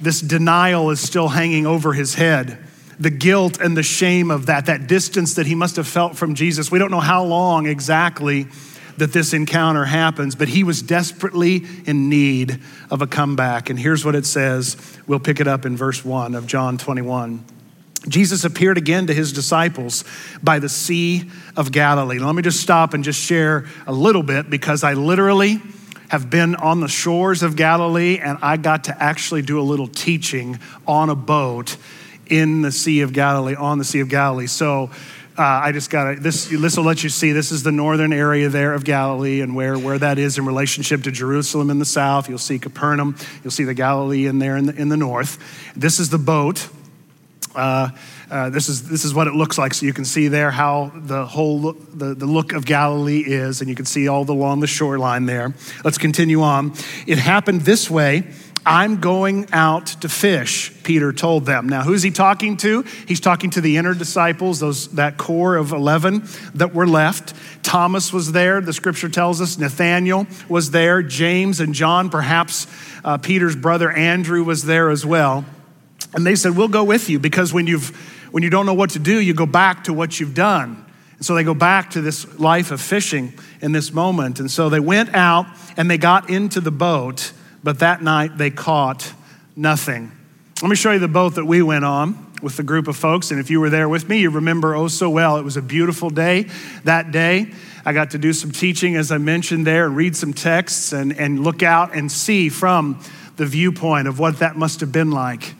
this 0.00 0.20
denial 0.20 0.90
is 0.90 0.98
still 0.98 1.28
hanging 1.28 1.64
over 1.64 1.92
his 1.92 2.14
head. 2.14 2.58
The 2.98 3.10
guilt 3.10 3.60
and 3.60 3.76
the 3.76 3.84
shame 3.84 4.32
of 4.32 4.46
that, 4.46 4.66
that 4.66 4.88
distance 4.88 5.34
that 5.34 5.46
he 5.46 5.54
must 5.54 5.76
have 5.76 5.86
felt 5.86 6.16
from 6.16 6.34
Jesus. 6.34 6.72
We 6.72 6.80
don't 6.80 6.90
know 6.90 6.98
how 6.98 7.22
long 7.22 7.66
exactly 7.66 8.48
that 8.98 9.12
this 9.12 9.32
encounter 9.32 9.84
happens, 9.84 10.34
but 10.34 10.48
he 10.48 10.64
was 10.64 10.82
desperately 10.82 11.64
in 11.86 12.08
need 12.08 12.60
of 12.90 13.02
a 13.02 13.06
comeback. 13.06 13.70
And 13.70 13.78
here's 13.78 14.04
what 14.04 14.14
it 14.14 14.26
says. 14.26 14.76
We'll 15.06 15.20
pick 15.20 15.40
it 15.40 15.48
up 15.48 15.64
in 15.64 15.76
verse 15.76 16.04
1 16.04 16.34
of 16.34 16.46
John 16.46 16.78
21. 16.78 17.44
Jesus 18.08 18.44
appeared 18.44 18.78
again 18.78 19.06
to 19.06 19.14
his 19.14 19.32
disciples 19.32 20.04
by 20.42 20.58
the 20.58 20.68
Sea 20.68 21.30
of 21.56 21.70
Galilee. 21.70 22.18
Let 22.18 22.34
me 22.34 22.42
just 22.42 22.60
stop 22.60 22.94
and 22.94 23.04
just 23.04 23.20
share 23.20 23.66
a 23.86 23.92
little 23.92 24.24
bit 24.24 24.50
because 24.50 24.82
I 24.82 24.94
literally 24.94 25.60
have 26.08 26.28
been 26.28 26.56
on 26.56 26.80
the 26.80 26.88
shores 26.88 27.42
of 27.42 27.56
Galilee 27.56 28.18
and 28.18 28.38
I 28.42 28.56
got 28.56 28.84
to 28.84 29.02
actually 29.02 29.42
do 29.42 29.60
a 29.60 29.62
little 29.62 29.86
teaching 29.86 30.58
on 30.86 31.10
a 31.10 31.14
boat 31.14 31.76
in 32.26 32.62
the 32.62 32.72
Sea 32.72 33.02
of 33.02 33.12
Galilee, 33.12 33.54
on 33.54 33.78
the 33.78 33.84
Sea 33.84 34.00
of 34.00 34.08
Galilee. 34.08 34.46
So 34.46 34.90
uh, 35.38 35.42
I 35.42 35.72
just 35.72 35.90
got 35.90 36.22
this, 36.22 36.46
this 36.46 36.76
will 36.76 36.84
let 36.84 37.02
you 37.02 37.08
see 37.08 37.32
this 37.32 37.52
is 37.52 37.62
the 37.62 37.72
northern 37.72 38.12
area 38.12 38.48
there 38.48 38.74
of 38.74 38.84
Galilee 38.84 39.40
and 39.40 39.54
where, 39.54 39.78
where 39.78 39.98
that 39.98 40.18
is 40.18 40.38
in 40.38 40.44
relationship 40.44 41.02
to 41.04 41.10
Jerusalem 41.10 41.70
in 41.70 41.78
the 41.78 41.84
south. 41.84 42.28
You'll 42.28 42.38
see 42.38 42.58
Capernaum, 42.58 43.16
you'll 43.42 43.50
see 43.50 43.64
the 43.64 43.74
Galilee 43.74 44.26
in 44.26 44.38
there 44.38 44.56
in 44.56 44.66
the, 44.66 44.74
in 44.74 44.88
the 44.88 44.96
north. 44.96 45.38
This 45.74 45.98
is 45.98 46.10
the 46.10 46.18
boat 46.18 46.68
uh, 47.54 47.90
uh, 48.30 48.48
this, 48.50 48.68
is, 48.68 48.88
this 48.88 49.04
is 49.04 49.12
what 49.12 49.26
it 49.26 49.34
looks 49.34 49.58
like. 49.58 49.74
So 49.74 49.84
you 49.84 49.92
can 49.92 50.04
see 50.04 50.28
there 50.28 50.50
how 50.50 50.90
the 50.94 51.26
whole 51.26 51.60
look, 51.60 51.76
the, 51.98 52.14
the 52.14 52.26
look 52.26 52.52
of 52.52 52.64
Galilee 52.64 53.22
is, 53.26 53.60
and 53.60 53.68
you 53.68 53.76
can 53.76 53.84
see 53.84 54.08
all 54.08 54.28
along 54.30 54.60
the 54.60 54.66
shoreline 54.66 55.26
there. 55.26 55.54
Let's 55.84 55.98
continue 55.98 56.40
on. 56.40 56.72
It 57.06 57.18
happened 57.18 57.62
this 57.62 57.90
way. 57.90 58.24
I'm 58.64 59.00
going 59.00 59.48
out 59.52 59.86
to 60.02 60.08
fish, 60.08 60.72
Peter 60.84 61.12
told 61.12 61.46
them. 61.46 61.68
Now, 61.68 61.82
who's 61.82 62.02
he 62.02 62.10
talking 62.10 62.56
to? 62.58 62.82
He's 63.08 63.20
talking 63.20 63.50
to 63.50 63.60
the 63.60 63.76
inner 63.76 63.94
disciples, 63.94 64.60
those, 64.60 64.88
that 64.90 65.18
core 65.18 65.56
of 65.56 65.72
11 65.72 66.22
that 66.54 66.72
were 66.72 66.86
left. 66.86 67.34
Thomas 67.64 68.12
was 68.12 68.32
there, 68.32 68.60
the 68.60 68.72
scripture 68.72 69.08
tells 69.08 69.40
us. 69.40 69.58
Nathaniel 69.58 70.26
was 70.48 70.70
there. 70.70 71.02
James 71.02 71.60
and 71.60 71.74
John, 71.74 72.10
perhaps 72.10 72.66
uh, 73.04 73.18
Peter's 73.18 73.56
brother 73.56 73.90
Andrew 73.90 74.44
was 74.44 74.64
there 74.64 74.90
as 74.90 75.04
well. 75.04 75.44
And 76.14 76.26
they 76.26 76.34
said, 76.34 76.56
We'll 76.56 76.68
go 76.68 76.84
with 76.84 77.08
you 77.08 77.18
because 77.18 77.52
when, 77.52 77.66
you've, 77.66 77.88
when 78.30 78.42
you 78.42 78.50
don't 78.50 78.66
know 78.66 78.74
what 78.74 78.90
to 78.90 78.98
do, 78.98 79.20
you 79.20 79.34
go 79.34 79.46
back 79.46 79.84
to 79.84 79.92
what 79.92 80.20
you've 80.20 80.34
done. 80.34 80.84
And 81.16 81.26
so 81.26 81.34
they 81.34 81.44
go 81.44 81.54
back 81.54 81.90
to 81.90 82.00
this 82.00 82.38
life 82.38 82.70
of 82.70 82.80
fishing 82.80 83.32
in 83.60 83.72
this 83.72 83.92
moment. 83.92 84.40
And 84.40 84.50
so 84.50 84.68
they 84.68 84.80
went 84.80 85.14
out 85.14 85.46
and 85.76 85.90
they 85.90 85.98
got 85.98 86.28
into 86.30 86.60
the 86.60 86.72
boat, 86.72 87.32
but 87.62 87.78
that 87.80 88.02
night 88.02 88.38
they 88.38 88.50
caught 88.50 89.12
nothing. 89.56 90.12
Let 90.62 90.68
me 90.68 90.76
show 90.76 90.92
you 90.92 90.98
the 90.98 91.08
boat 91.08 91.34
that 91.36 91.44
we 91.44 91.62
went 91.62 91.84
on 91.84 92.32
with 92.42 92.56
the 92.56 92.62
group 92.62 92.88
of 92.88 92.96
folks. 92.96 93.30
And 93.30 93.40
if 93.40 93.50
you 93.50 93.60
were 93.60 93.70
there 93.70 93.88
with 93.88 94.08
me, 94.08 94.20
you 94.20 94.30
remember 94.30 94.74
oh 94.74 94.88
so 94.88 95.08
well. 95.08 95.36
It 95.36 95.44
was 95.44 95.56
a 95.56 95.62
beautiful 95.62 96.10
day 96.10 96.48
that 96.84 97.12
day. 97.12 97.52
I 97.84 97.92
got 97.92 98.10
to 98.12 98.18
do 98.18 98.32
some 98.32 98.52
teaching, 98.52 98.96
as 98.96 99.10
I 99.10 99.18
mentioned 99.18 99.66
there, 99.66 99.86
and 99.86 99.96
read 99.96 100.14
some 100.14 100.32
texts 100.32 100.92
and, 100.92 101.18
and 101.18 101.42
look 101.42 101.62
out 101.62 101.96
and 101.96 102.10
see 102.10 102.48
from 102.48 103.02
the 103.36 103.46
viewpoint 103.46 104.06
of 104.06 104.18
what 104.18 104.38
that 104.38 104.56
must 104.56 104.80
have 104.80 104.92
been 104.92 105.10
like 105.10 105.54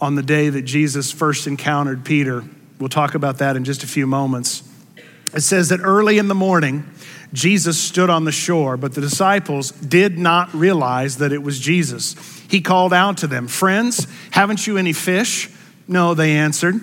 on 0.00 0.14
the 0.14 0.22
day 0.22 0.48
that 0.48 0.62
Jesus 0.62 1.10
first 1.10 1.46
encountered 1.46 2.04
Peter. 2.04 2.44
We'll 2.78 2.88
talk 2.88 3.14
about 3.14 3.38
that 3.38 3.56
in 3.56 3.64
just 3.64 3.82
a 3.82 3.86
few 3.86 4.06
moments. 4.06 4.68
It 5.34 5.40
says 5.40 5.70
that 5.70 5.80
early 5.80 6.18
in 6.18 6.28
the 6.28 6.34
morning, 6.34 6.88
Jesus 7.32 7.80
stood 7.80 8.10
on 8.10 8.24
the 8.24 8.32
shore, 8.32 8.76
but 8.76 8.94
the 8.94 9.00
disciples 9.00 9.70
did 9.70 10.18
not 10.18 10.52
realize 10.52 11.18
that 11.18 11.32
it 11.32 11.42
was 11.42 11.58
Jesus. 11.58 12.14
He 12.50 12.60
called 12.60 12.92
out 12.92 13.18
to 13.18 13.26
them, 13.26 13.48
Friends, 13.48 14.06
haven't 14.30 14.66
you 14.66 14.76
any 14.76 14.92
fish? 14.92 15.50
No, 15.88 16.14
they 16.14 16.32
answered. 16.32 16.80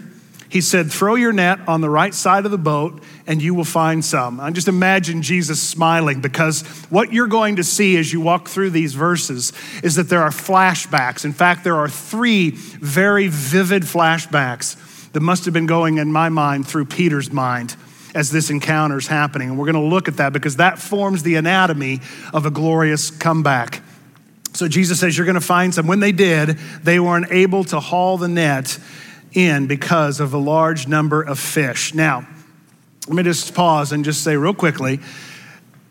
He 0.50 0.62
said, 0.62 0.92
Throw 0.92 1.14
your 1.14 1.32
net 1.32 1.60
on 1.68 1.82
the 1.82 1.90
right 1.90 2.14
side 2.14 2.46
of 2.46 2.52
the 2.52 2.58
boat 2.58 3.04
and 3.28 3.42
you 3.42 3.54
will 3.54 3.64
find 3.64 4.04
some. 4.04 4.40
I 4.40 4.50
just 4.50 4.68
imagine 4.68 5.22
Jesus 5.22 5.62
smiling 5.62 6.22
because 6.22 6.64
what 6.90 7.14
you're 7.14 7.28
going 7.28 7.58
to 7.58 7.64
see 7.64 7.98
as 7.98 8.12
you 8.12 8.20
walk 8.20 8.48
through 8.48 8.72
these 8.72 8.96
verses 8.96 9.54
is 9.84 9.96
that 9.96 10.10
there 10.10 10.24
are 10.24 10.32
flashbacks. 10.32 11.24
In 11.24 11.34
fact, 11.34 11.64
there 11.64 11.76
are 11.76 11.88
three 11.88 12.50
very 12.50 13.28
vivid 13.28 13.84
flashbacks 13.84 15.12
that 15.12 15.20
must 15.20 15.46
have 15.46 15.54
been 15.54 15.68
going 15.68 16.00
in 16.00 16.12
my 16.12 16.30
mind 16.30 16.68
through 16.68 16.86
Peter's 16.86 17.32
mind 17.32 17.76
as 18.16 18.32
this 18.32 18.50
encounter 18.50 18.98
is 18.98 19.08
happening. 19.08 19.50
And 19.50 19.60
we're 19.60 19.72
going 19.72 19.84
to 19.84 19.90
look 19.90 20.08
at 20.08 20.18
that 20.18 20.34
because 20.34 20.58
that 20.58 20.80
forms 20.80 21.24
the 21.24 21.36
anatomy 21.36 22.02
of 22.34 22.46
a 22.46 22.52
glorious 22.52 23.12
comeback. 23.12 23.82
So 24.54 24.68
Jesus 24.68 25.00
says, 25.00 25.18
You're 25.18 25.26
going 25.26 25.36
to 25.36 25.42
find 25.42 25.74
some. 25.74 25.88
When 25.88 26.00
they 26.00 26.12
did, 26.12 26.58
they 26.84 27.00
weren't 27.00 27.32
able 27.32 27.64
to 27.66 27.80
haul 27.80 28.18
the 28.18 28.28
net 28.28 28.80
in 29.34 29.68
because 29.68 30.20
of 30.20 30.34
a 30.34 30.38
large 30.38 30.88
number 30.88 31.22
of 31.22 31.40
fish. 31.40 31.94
Now, 31.94 32.28
let 33.08 33.16
me 33.16 33.24
just 33.24 33.54
pause 33.54 33.92
and 33.92 34.04
just 34.04 34.24
say 34.24 34.36
real 34.36 34.54
quickly 34.54 35.00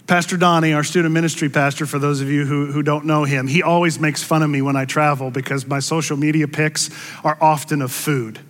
Pastor 0.08 0.38
Donnie, 0.38 0.72
our 0.72 0.84
student 0.84 1.12
ministry 1.12 1.50
pastor, 1.50 1.84
for 1.84 1.98
those 1.98 2.22
of 2.22 2.30
you 2.30 2.46
who, 2.46 2.72
who 2.72 2.82
don't 2.82 3.04
know 3.04 3.24
him, 3.24 3.46
he 3.46 3.62
always 3.62 4.00
makes 4.00 4.22
fun 4.22 4.42
of 4.42 4.48
me 4.48 4.62
when 4.62 4.74
I 4.74 4.86
travel 4.86 5.30
because 5.30 5.66
my 5.66 5.80
social 5.80 6.16
media 6.16 6.48
pics 6.48 6.88
are 7.22 7.36
often 7.42 7.82
of 7.82 7.92
food. 7.92 8.40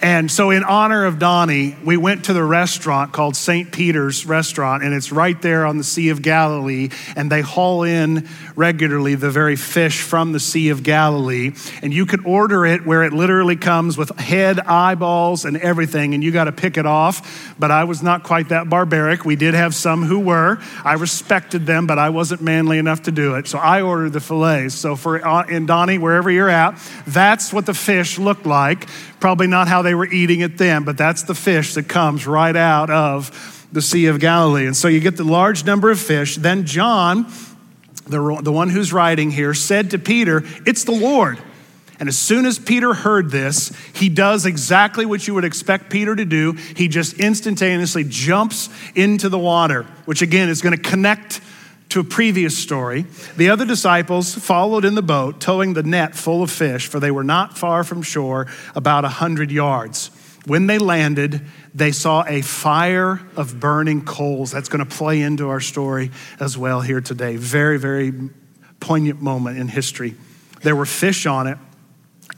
And 0.00 0.30
so, 0.30 0.50
in 0.50 0.62
honor 0.62 1.06
of 1.06 1.18
Donnie, 1.18 1.76
we 1.84 1.96
went 1.96 2.26
to 2.26 2.32
the 2.32 2.44
restaurant 2.44 3.12
called 3.12 3.34
St. 3.34 3.72
Peter's 3.72 4.24
Restaurant, 4.24 4.84
and 4.84 4.94
it's 4.94 5.10
right 5.10 5.40
there 5.42 5.66
on 5.66 5.76
the 5.76 5.84
Sea 5.84 6.10
of 6.10 6.22
Galilee. 6.22 6.90
And 7.16 7.32
they 7.32 7.40
haul 7.40 7.82
in 7.82 8.28
regularly 8.54 9.16
the 9.16 9.30
very 9.30 9.56
fish 9.56 10.00
from 10.00 10.30
the 10.32 10.38
Sea 10.38 10.68
of 10.68 10.84
Galilee. 10.84 11.52
And 11.82 11.92
you 11.92 12.06
could 12.06 12.24
order 12.24 12.64
it 12.64 12.86
where 12.86 13.02
it 13.02 13.12
literally 13.12 13.56
comes 13.56 13.98
with 13.98 14.16
head, 14.18 14.60
eyeballs, 14.60 15.44
and 15.44 15.56
everything, 15.56 16.14
and 16.14 16.22
you 16.22 16.30
got 16.30 16.44
to 16.44 16.52
pick 16.52 16.76
it 16.76 16.86
off. 16.86 17.56
But 17.58 17.72
I 17.72 17.84
was 17.84 18.00
not 18.00 18.22
quite 18.22 18.50
that 18.50 18.70
barbaric. 18.70 19.24
We 19.24 19.34
did 19.34 19.54
have 19.54 19.74
some 19.74 20.04
who 20.04 20.20
were. 20.20 20.58
I 20.84 20.94
respected 20.94 21.66
them, 21.66 21.88
but 21.88 21.98
I 21.98 22.10
wasn't 22.10 22.40
manly 22.40 22.78
enough 22.78 23.02
to 23.02 23.10
do 23.10 23.34
it. 23.34 23.48
So 23.48 23.58
I 23.58 23.82
ordered 23.82 24.12
the 24.12 24.20
fillets. 24.20 24.76
So, 24.76 24.94
for 24.94 25.26
uh, 25.26 25.46
in 25.46 25.66
Donnie, 25.66 25.98
wherever 25.98 26.30
you're 26.30 26.48
at, 26.48 26.78
that's 27.06 27.52
what 27.52 27.66
the 27.66 27.74
fish 27.74 28.18
looked 28.18 28.46
like. 28.46 28.88
Probably 29.20 29.48
not 29.48 29.66
how 29.66 29.82
they 29.82 29.87
were 29.94 30.06
eating 30.06 30.40
it 30.40 30.58
then, 30.58 30.84
but 30.84 30.96
that's 30.96 31.22
the 31.22 31.34
fish 31.34 31.74
that 31.74 31.88
comes 31.88 32.26
right 32.26 32.56
out 32.56 32.90
of 32.90 33.66
the 33.72 33.82
Sea 33.82 34.06
of 34.06 34.20
Galilee. 34.20 34.66
And 34.66 34.76
so 34.76 34.88
you 34.88 35.00
get 35.00 35.16
the 35.16 35.24
large 35.24 35.64
number 35.64 35.90
of 35.90 36.00
fish. 36.00 36.36
Then 36.36 36.64
John, 36.64 37.30
the, 38.06 38.40
the 38.42 38.52
one 38.52 38.70
who's 38.70 38.92
writing 38.92 39.30
here, 39.30 39.54
said 39.54 39.90
to 39.90 39.98
Peter, 39.98 40.42
It's 40.66 40.84
the 40.84 40.92
Lord. 40.92 41.38
And 42.00 42.08
as 42.08 42.16
soon 42.16 42.46
as 42.46 42.58
Peter 42.60 42.94
heard 42.94 43.30
this, 43.30 43.72
he 43.92 44.08
does 44.08 44.46
exactly 44.46 45.04
what 45.04 45.26
you 45.26 45.34
would 45.34 45.44
expect 45.44 45.90
Peter 45.90 46.14
to 46.14 46.24
do. 46.24 46.52
He 46.52 46.86
just 46.86 47.18
instantaneously 47.18 48.04
jumps 48.04 48.68
into 48.94 49.28
the 49.28 49.38
water, 49.38 49.82
which 50.04 50.22
again 50.22 50.48
is 50.48 50.62
going 50.62 50.76
to 50.76 50.82
connect 50.82 51.40
to 51.90 52.00
a 52.00 52.04
previous 52.04 52.56
story, 52.56 53.06
the 53.36 53.50
other 53.50 53.64
disciples 53.64 54.34
followed 54.34 54.84
in 54.84 54.94
the 54.94 55.02
boat, 55.02 55.40
towing 55.40 55.74
the 55.74 55.82
net 55.82 56.14
full 56.14 56.42
of 56.42 56.50
fish, 56.50 56.86
for 56.86 57.00
they 57.00 57.10
were 57.10 57.24
not 57.24 57.56
far 57.56 57.82
from 57.84 58.02
shore, 58.02 58.46
about 58.74 59.04
a 59.04 59.08
hundred 59.08 59.50
yards. 59.50 60.10
When 60.46 60.66
they 60.66 60.78
landed, 60.78 61.42
they 61.74 61.92
saw 61.92 62.24
a 62.26 62.42
fire 62.42 63.20
of 63.36 63.60
burning 63.60 64.04
coals. 64.04 64.50
That's 64.50 64.68
going 64.68 64.86
to 64.86 64.96
play 64.96 65.20
into 65.20 65.48
our 65.48 65.60
story 65.60 66.10
as 66.40 66.56
well 66.56 66.80
here 66.80 67.00
today. 67.00 67.36
Very, 67.36 67.78
very 67.78 68.12
poignant 68.80 69.20
moment 69.20 69.58
in 69.58 69.68
history. 69.68 70.14
There 70.62 70.76
were 70.76 70.86
fish 70.86 71.26
on 71.26 71.46
it 71.46 71.58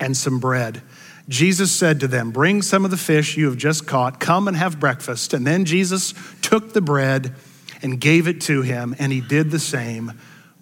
and 0.00 0.16
some 0.16 0.40
bread. 0.40 0.82
Jesus 1.28 1.70
said 1.70 2.00
to 2.00 2.08
them, 2.08 2.32
Bring 2.32 2.62
some 2.62 2.84
of 2.84 2.90
the 2.90 2.96
fish 2.96 3.36
you 3.36 3.46
have 3.46 3.56
just 3.56 3.86
caught, 3.86 4.18
come 4.18 4.48
and 4.48 4.56
have 4.56 4.80
breakfast. 4.80 5.32
And 5.32 5.46
then 5.46 5.64
Jesus 5.64 6.14
took 6.42 6.72
the 6.72 6.80
bread 6.80 7.34
and 7.82 8.00
gave 8.00 8.28
it 8.28 8.40
to 8.42 8.62
him, 8.62 8.94
and 8.98 9.12
he 9.12 9.20
did 9.20 9.50
the 9.50 9.58
same 9.58 10.12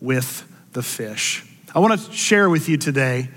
with 0.00 0.46
the 0.72 0.82
fish. 0.82 1.44
I 1.74 1.80
want 1.80 2.00
to 2.00 2.12
share 2.12 2.48
with 2.48 2.68
you 2.68 2.76
today, 2.76 3.28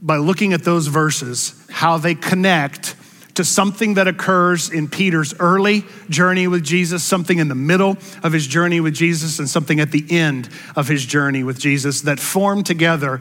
by 0.00 0.16
looking 0.16 0.52
at 0.52 0.64
those 0.64 0.86
verses, 0.86 1.54
how 1.70 1.98
they 1.98 2.14
connect 2.14 2.96
to 3.34 3.44
something 3.44 3.94
that 3.94 4.06
occurs 4.06 4.70
in 4.70 4.86
Peter's 4.88 5.34
early 5.40 5.84
journey 6.08 6.46
with 6.46 6.62
Jesus, 6.62 7.02
something 7.02 7.38
in 7.38 7.48
the 7.48 7.54
middle 7.54 7.96
of 8.22 8.32
his 8.32 8.46
journey 8.46 8.80
with 8.80 8.94
Jesus, 8.94 9.38
and 9.38 9.48
something 9.48 9.80
at 9.80 9.90
the 9.90 10.06
end 10.10 10.48
of 10.76 10.86
his 10.86 11.04
journey 11.04 11.42
with 11.42 11.58
Jesus 11.58 12.02
that 12.02 12.20
form 12.20 12.62
together 12.62 13.20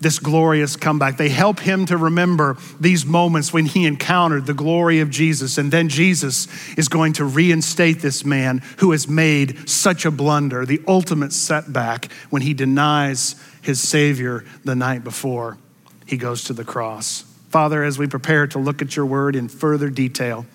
this 0.00 0.18
glorious 0.20 0.76
comeback. 0.76 1.16
They 1.16 1.28
help 1.28 1.58
him 1.58 1.86
to 1.86 1.96
remember 1.96 2.56
these 2.78 3.04
moments 3.04 3.52
when 3.52 3.66
he 3.66 3.84
encountered 3.84 4.46
the 4.46 4.54
glory 4.54 5.00
of 5.00 5.10
Jesus. 5.10 5.58
And 5.58 5.72
then 5.72 5.88
Jesus 5.88 6.46
is 6.76 6.88
going 6.88 7.14
to 7.14 7.24
reinstate 7.24 8.00
this 8.00 8.24
man 8.24 8.62
who 8.78 8.92
has 8.92 9.08
made 9.08 9.68
such 9.68 10.04
a 10.04 10.10
blunder, 10.10 10.64
the 10.64 10.80
ultimate 10.86 11.32
setback 11.32 12.12
when 12.30 12.42
he 12.42 12.54
denies 12.54 13.34
his 13.62 13.80
Savior 13.80 14.44
the 14.64 14.76
night 14.76 15.02
before 15.02 15.58
he 16.06 16.16
goes 16.16 16.44
to 16.44 16.52
the 16.52 16.64
cross. 16.64 17.22
Father, 17.48 17.82
as 17.82 17.98
we 17.98 18.06
prepare 18.06 18.46
to 18.46 18.58
look 18.58 18.82
at 18.82 18.94
your 18.94 19.06
word 19.06 19.34
in 19.34 19.48
further 19.48 19.90
detail, 19.90 20.46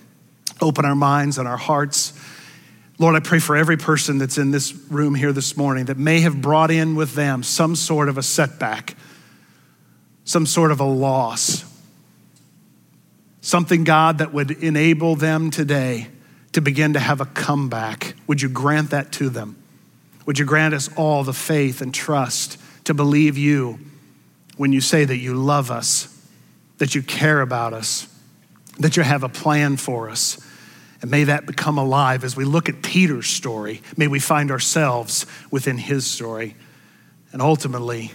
open 0.62 0.86
our 0.86 0.96
minds 0.96 1.38
and 1.38 1.48
our 1.48 1.58
hearts. 1.58 2.14
Lord, 3.00 3.16
I 3.16 3.20
pray 3.20 3.40
for 3.40 3.56
every 3.56 3.78
person 3.78 4.20
that's 4.20 4.38
in 4.38 4.52
this 4.52 4.74
room 4.90 5.16
here 5.16 5.34
this 5.34 5.58
morning 5.58 5.86
that 5.86 5.98
may 5.98 6.22
have 6.22 6.42
brought 6.42 6.72
in 6.72 6.96
with 6.96 7.16
them 7.16 7.44
some 7.44 7.76
sort 7.76 8.08
of 8.08 8.18
a 8.18 8.24
setback, 8.24 8.96
some 10.26 10.46
sort 10.46 10.72
of 10.72 10.80
a 10.80 10.86
loss, 10.86 11.66
something, 13.42 13.84
God, 13.84 14.20
that 14.20 14.34
would 14.34 14.52
enable 14.52 15.16
them 15.16 15.52
today 15.52 16.08
to 16.54 16.62
begin 16.62 16.94
to 16.94 17.00
have 17.00 17.20
a 17.20 17.26
comeback. 17.26 18.16
Would 18.28 18.42
you 18.42 18.50
grant 18.50 18.92
that 18.92 19.12
to 19.14 19.30
them? 19.30 19.58
Would 20.26 20.40
you 20.40 20.46
grant 20.46 20.74
us 20.74 20.90
all 20.96 21.24
the 21.24 21.34
faith 21.34 21.82
and 21.82 21.94
trust 21.94 22.58
to 22.86 22.94
believe 22.94 23.38
you 23.38 23.80
when 24.56 24.72
you 24.72 24.82
say 24.82 25.04
that 25.04 25.18
you 25.18 25.34
love 25.34 25.72
us? 25.72 26.14
that 26.84 26.96
you 26.96 27.02
care 27.02 27.40
about 27.40 27.72
us, 27.72 28.08
that 28.80 28.98
you 28.98 29.04
have 29.04 29.24
a 29.24 29.30
plan 29.30 29.78
for 29.78 30.10
us. 30.10 30.38
And 31.02 31.12
may 31.12 31.26
that 31.26 31.46
become 31.46 31.78
alive 31.78 32.26
as 32.26 32.36
we 32.36 32.46
look 32.46 32.68
at 32.68 32.82
Peter's 32.82 33.28
story. 33.28 33.82
May 33.98 34.08
we 34.08 34.20
find 34.20 34.52
ourselves 34.52 35.26
within 35.52 35.78
his 35.78 36.06
story 36.06 36.56
and 37.32 37.42
ultimately 37.42 38.12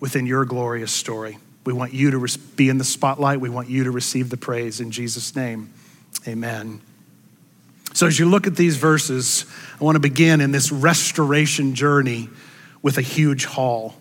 within 0.00 0.26
your 0.26 0.44
glorious 0.44 0.92
story. 0.92 1.38
We 1.64 1.72
want 1.72 1.94
you 1.94 2.10
to 2.10 2.38
be 2.56 2.68
in 2.68 2.78
the 2.78 2.84
spotlight. 2.84 3.40
We 3.40 3.48
want 3.48 3.68
you 3.68 3.84
to 3.84 3.90
receive 3.90 4.30
the 4.30 4.36
praise 4.36 4.80
in 4.80 4.90
Jesus' 4.90 5.34
name. 5.34 5.72
Amen. 6.28 6.80
So, 7.94 8.06
as 8.06 8.18
you 8.18 8.28
look 8.28 8.46
at 8.46 8.56
these 8.56 8.76
verses, 8.76 9.46
I 9.80 9.84
want 9.84 9.96
to 9.96 10.00
begin 10.00 10.40
in 10.40 10.50
this 10.50 10.72
restoration 10.72 11.74
journey 11.74 12.28
with 12.82 12.98
a 12.98 13.02
huge 13.02 13.44
haul 13.44 13.94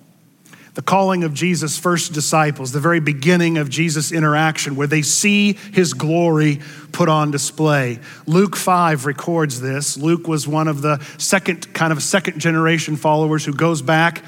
the 0.73 0.81
calling 0.81 1.23
of 1.23 1.33
Jesus' 1.33 1.77
first 1.77 2.13
disciples, 2.13 2.71
the 2.71 2.79
very 2.79 3.00
beginning 3.00 3.57
of 3.59 3.69
Jesus' 3.69 4.12
interaction, 4.12 4.75
where 4.75 4.88
they 4.88 5.03
see 5.03 5.53
his 5.71 5.93
glory 5.93 6.62
put 6.91 7.09
on 7.09 7.29
display. 7.29 8.00
Luke 8.25 8.55
5 8.55 9.05
records 9.05 9.62
this. 9.62 9.97
Luke 9.97 10.27
was 10.27 10.47
one 10.47 10.67
of 10.67 10.81
the 10.81 11.00
second, 11.19 11.71
kind 11.73 11.93
of 11.93 12.01
second 12.01 12.39
generation 12.39 12.95
followers 12.95 13.45
who 13.45 13.53
goes 13.53 13.83
back 13.83 14.23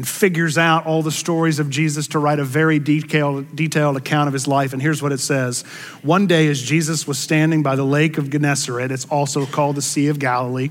and 0.00 0.08
figures 0.08 0.56
out 0.56 0.86
all 0.86 1.02
the 1.02 1.12
stories 1.12 1.58
of 1.58 1.68
Jesus 1.68 2.08
to 2.08 2.18
write 2.18 2.38
a 2.38 2.44
very 2.44 2.78
detailed, 2.78 3.54
detailed 3.54 3.98
account 3.98 4.28
of 4.28 4.32
his 4.32 4.48
life. 4.48 4.72
And 4.72 4.80
here's 4.80 5.02
what 5.02 5.12
it 5.12 5.20
says 5.20 5.60
One 6.00 6.26
day, 6.26 6.48
as 6.48 6.62
Jesus 6.62 7.06
was 7.06 7.18
standing 7.18 7.62
by 7.62 7.76
the 7.76 7.84
lake 7.84 8.16
of 8.16 8.30
Gennesaret, 8.30 8.90
it's 8.90 9.04
also 9.04 9.44
called 9.44 9.76
the 9.76 9.82
Sea 9.82 10.08
of 10.08 10.18
Galilee 10.18 10.70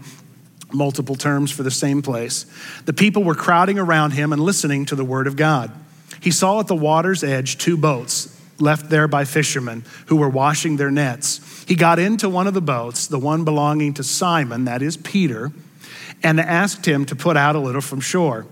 multiple 0.71 1.13
terms 1.13 1.51
for 1.51 1.61
the 1.61 1.69
same 1.69 2.01
place. 2.01 2.47
The 2.85 2.93
people 2.93 3.23
were 3.23 3.35
crowding 3.35 3.77
around 3.77 4.13
him 4.13 4.33
and 4.33 4.41
listening 4.41 4.85
to 4.85 4.95
the 4.95 5.05
word 5.05 5.27
of 5.27 5.35
God. 5.35 5.71
He 6.19 6.31
saw 6.31 6.59
at 6.59 6.65
the 6.65 6.75
water's 6.75 7.23
edge 7.23 7.59
two 7.59 7.77
boats 7.77 8.35
left 8.59 8.89
there 8.89 9.07
by 9.07 9.25
fishermen 9.25 9.83
who 10.07 10.15
were 10.15 10.29
washing 10.29 10.77
their 10.77 10.89
nets. 10.89 11.65
He 11.67 11.75
got 11.75 11.99
into 11.99 12.29
one 12.29 12.47
of 12.47 12.55
the 12.55 12.61
boats, 12.61 13.05
the 13.05 13.19
one 13.19 13.43
belonging 13.43 13.93
to 13.93 14.03
Simon, 14.03 14.65
that 14.65 14.81
is 14.81 14.97
Peter, 14.97 15.51
and 16.23 16.39
asked 16.39 16.87
him 16.87 17.05
to 17.05 17.15
put 17.15 17.37
out 17.37 17.55
a 17.55 17.59
little 17.59 17.79
from 17.79 17.99
shore. 17.99 18.47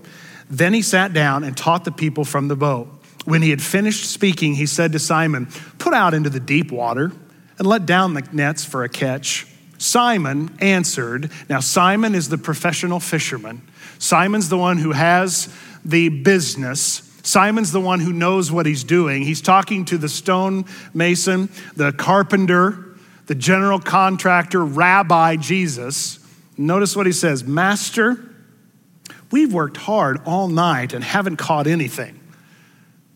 Then 0.50 0.72
he 0.72 0.82
sat 0.82 1.12
down 1.12 1.44
and 1.44 1.56
taught 1.56 1.84
the 1.84 1.92
people 1.92 2.24
from 2.24 2.48
the 2.48 2.56
boat. 2.56 2.88
When 3.24 3.42
he 3.42 3.50
had 3.50 3.60
finished 3.60 4.10
speaking, 4.10 4.54
he 4.54 4.66
said 4.66 4.92
to 4.92 4.98
Simon, 4.98 5.46
Put 5.78 5.92
out 5.92 6.14
into 6.14 6.30
the 6.30 6.40
deep 6.40 6.72
water 6.72 7.12
and 7.58 7.66
let 7.66 7.84
down 7.84 8.14
the 8.14 8.26
nets 8.32 8.64
for 8.64 8.84
a 8.84 8.88
catch. 8.88 9.46
Simon 9.78 10.56
answered. 10.60 11.30
Now, 11.48 11.60
Simon 11.60 12.14
is 12.14 12.28
the 12.28 12.38
professional 12.38 13.00
fisherman. 13.00 13.62
Simon's 13.98 14.48
the 14.48 14.58
one 14.58 14.78
who 14.78 14.92
has 14.92 15.54
the 15.84 16.08
business. 16.08 17.02
Simon's 17.22 17.72
the 17.72 17.80
one 17.80 18.00
who 18.00 18.12
knows 18.12 18.50
what 18.50 18.66
he's 18.66 18.84
doing. 18.84 19.22
He's 19.22 19.40
talking 19.40 19.84
to 19.86 19.98
the 19.98 20.08
stone 20.08 20.64
mason, 20.94 21.48
the 21.76 21.92
carpenter, 21.92 22.96
the 23.26 23.34
general 23.34 23.78
contractor, 23.78 24.64
Rabbi 24.64 25.36
Jesus. 25.36 26.18
Notice 26.56 26.96
what 26.96 27.06
he 27.06 27.12
says 27.12 27.44
Master, 27.44 28.27
we've 29.30 29.52
worked 29.52 29.76
hard 29.76 30.20
all 30.24 30.48
night 30.48 30.92
and 30.92 31.02
haven't 31.04 31.36
caught 31.36 31.66
anything. 31.66 32.20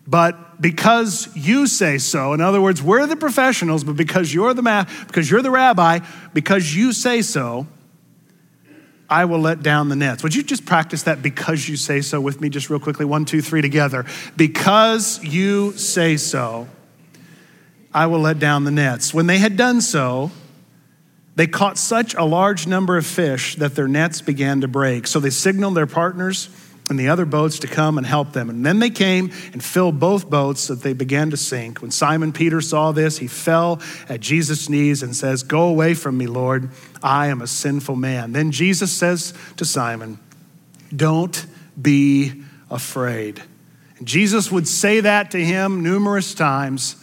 But 0.07 0.61
because 0.61 1.29
you 1.37 1.67
say 1.67 1.99
so, 1.99 2.33
in 2.33 2.41
other 2.41 2.61
words, 2.61 2.83
we're 2.83 3.07
the 3.07 3.17
professionals, 3.17 3.85
but 3.85 3.97
because 3.97 4.33
you're 4.33 4.53
the 4.55 4.63
ma- 4.63 4.85
because 5.07 5.31
you're 5.31 5.43
the 5.43 5.51
rabbi, 5.51 6.01
because 6.35 6.75
you 6.75 6.93
say 6.93 7.23
so, 7.23 7.67
I 9.09 9.27
will 9.27 9.41
let 9.41 9.63
down 9.63 9.91
the 9.91 9.97
nets. 9.97 10.23
Would 10.23 10.35
you 10.35 10.43
just 10.43 10.65
practice 10.65 11.03
that 11.03 11.23
because 11.23 11.69
you 11.69 11.77
say 11.77 12.01
so 12.01 12.21
with 12.21 12.41
me, 12.41 12.49
just 12.49 12.71
real 12.71 12.81
quickly? 12.81 13.05
One, 13.05 13.25
two, 13.25 13.43
three 13.43 13.61
together. 13.61 14.07
Because 14.37 15.23
you 15.23 15.73
say 15.73 16.17
so, 16.17 16.67
I 17.93 18.07
will 18.07 18.21
let 18.21 18.39
down 18.39 18.65
the 18.65 18.71
nets. 18.71 19.13
When 19.13 19.27
they 19.27 19.39
had 19.39 19.57
done 19.57 19.83
so, 19.83 20.31
they 21.35 21.47
caught 21.47 21.79
such 21.79 22.15
a 22.15 22.25
large 22.25 22.67
number 22.67 22.97
of 22.97 23.07
fish 23.07 23.57
that 23.57 23.75
their 23.75 23.89
nets 23.89 24.21
began 24.21 24.61
to 24.61 24.69
break. 24.69 25.07
So 25.07 25.19
they 25.19 25.31
signaled 25.31 25.75
their 25.75 25.87
partners 25.87 26.51
and 26.91 26.99
the 26.99 27.09
other 27.09 27.25
boats 27.25 27.61
to 27.61 27.67
come 27.67 27.97
and 27.97 28.07
help 28.07 28.33
them. 28.33 28.51
And 28.51 28.67
then 28.67 28.79
they 28.79 28.91
came 28.91 29.31
and 29.53 29.65
filled 29.65 29.99
both 29.99 30.29
boats 30.29 30.63
so 30.63 30.75
that 30.75 30.83
they 30.83 30.93
began 30.93 31.31
to 31.31 31.37
sink. 31.39 31.81
When 31.81 31.91
Simon 31.91 32.33
Peter 32.33 32.61
saw 32.61 32.93
this, 32.93 33.17
he 33.17 33.29
fell 33.29 33.81
at 34.11 34.21
Jesus' 34.21 34.69
knees 34.69 35.03
and 35.03 35.17
says, 35.17 35.43
Go 35.43 35.69
away 35.69 35.95
from 35.95 36.19
me, 36.19 36.27
Lord. 36.27 36.71
I 37.03 37.29
am 37.29 37.41
a 37.41 37.47
sinful 37.47 37.97
man. 37.97 38.33
Then 38.33 38.51
Jesus 38.51 38.93
says 38.93 39.33
to 39.57 39.65
Simon, 39.65 40.19
Don't 40.95 41.47
be 41.81 42.43
afraid. 42.71 43.43
And 43.99 44.07
Jesus 44.07 44.53
would 44.53 44.69
say 44.69 45.01
that 45.01 45.31
to 45.31 45.43
him 45.43 45.83
numerous 45.83 46.35
times 46.35 46.97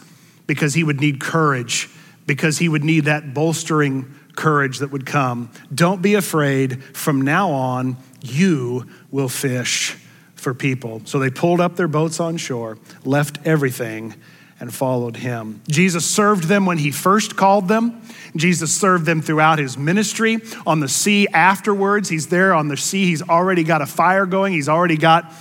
because 0.46 0.74
he 0.74 0.84
would 0.84 1.00
need 1.00 1.20
courage, 1.20 1.88
because 2.26 2.58
he 2.58 2.68
would 2.68 2.84
need 2.84 3.06
that 3.06 3.34
bolstering 3.34 4.14
courage 4.36 4.78
that 4.78 4.90
would 4.90 5.06
come. 5.06 5.50
Don't 5.74 6.02
be 6.02 6.14
afraid. 6.14 6.82
From 6.84 7.22
now 7.22 7.50
on, 7.50 7.96
you 8.22 8.86
will 9.10 9.28
fish 9.28 9.96
for 10.34 10.54
people. 10.54 11.02
So 11.04 11.18
they 11.18 11.30
pulled 11.30 11.60
up 11.60 11.76
their 11.76 11.88
boats 11.88 12.20
on 12.20 12.36
shore, 12.36 12.78
left 13.04 13.38
everything, 13.44 14.14
and 14.58 14.72
followed 14.72 15.16
him. 15.16 15.62
Jesus 15.68 16.04
served 16.04 16.44
them 16.44 16.66
when 16.66 16.78
he 16.78 16.90
first 16.90 17.36
called 17.36 17.68
them. 17.68 18.02
Jesus 18.36 18.72
served 18.72 19.06
them 19.06 19.22
throughout 19.22 19.58
his 19.58 19.78
ministry 19.78 20.38
on 20.66 20.80
the 20.80 20.88
sea 20.88 21.26
afterwards. 21.28 22.08
He's 22.08 22.26
there 22.28 22.54
on 22.54 22.68
the 22.68 22.76
sea. 22.76 23.06
He's 23.06 23.22
already 23.22 23.64
got 23.64 23.80
a 23.80 23.86
fire 23.86 24.26
going, 24.26 24.52
he's 24.52 24.68
already 24.68 24.96
got 24.96 25.32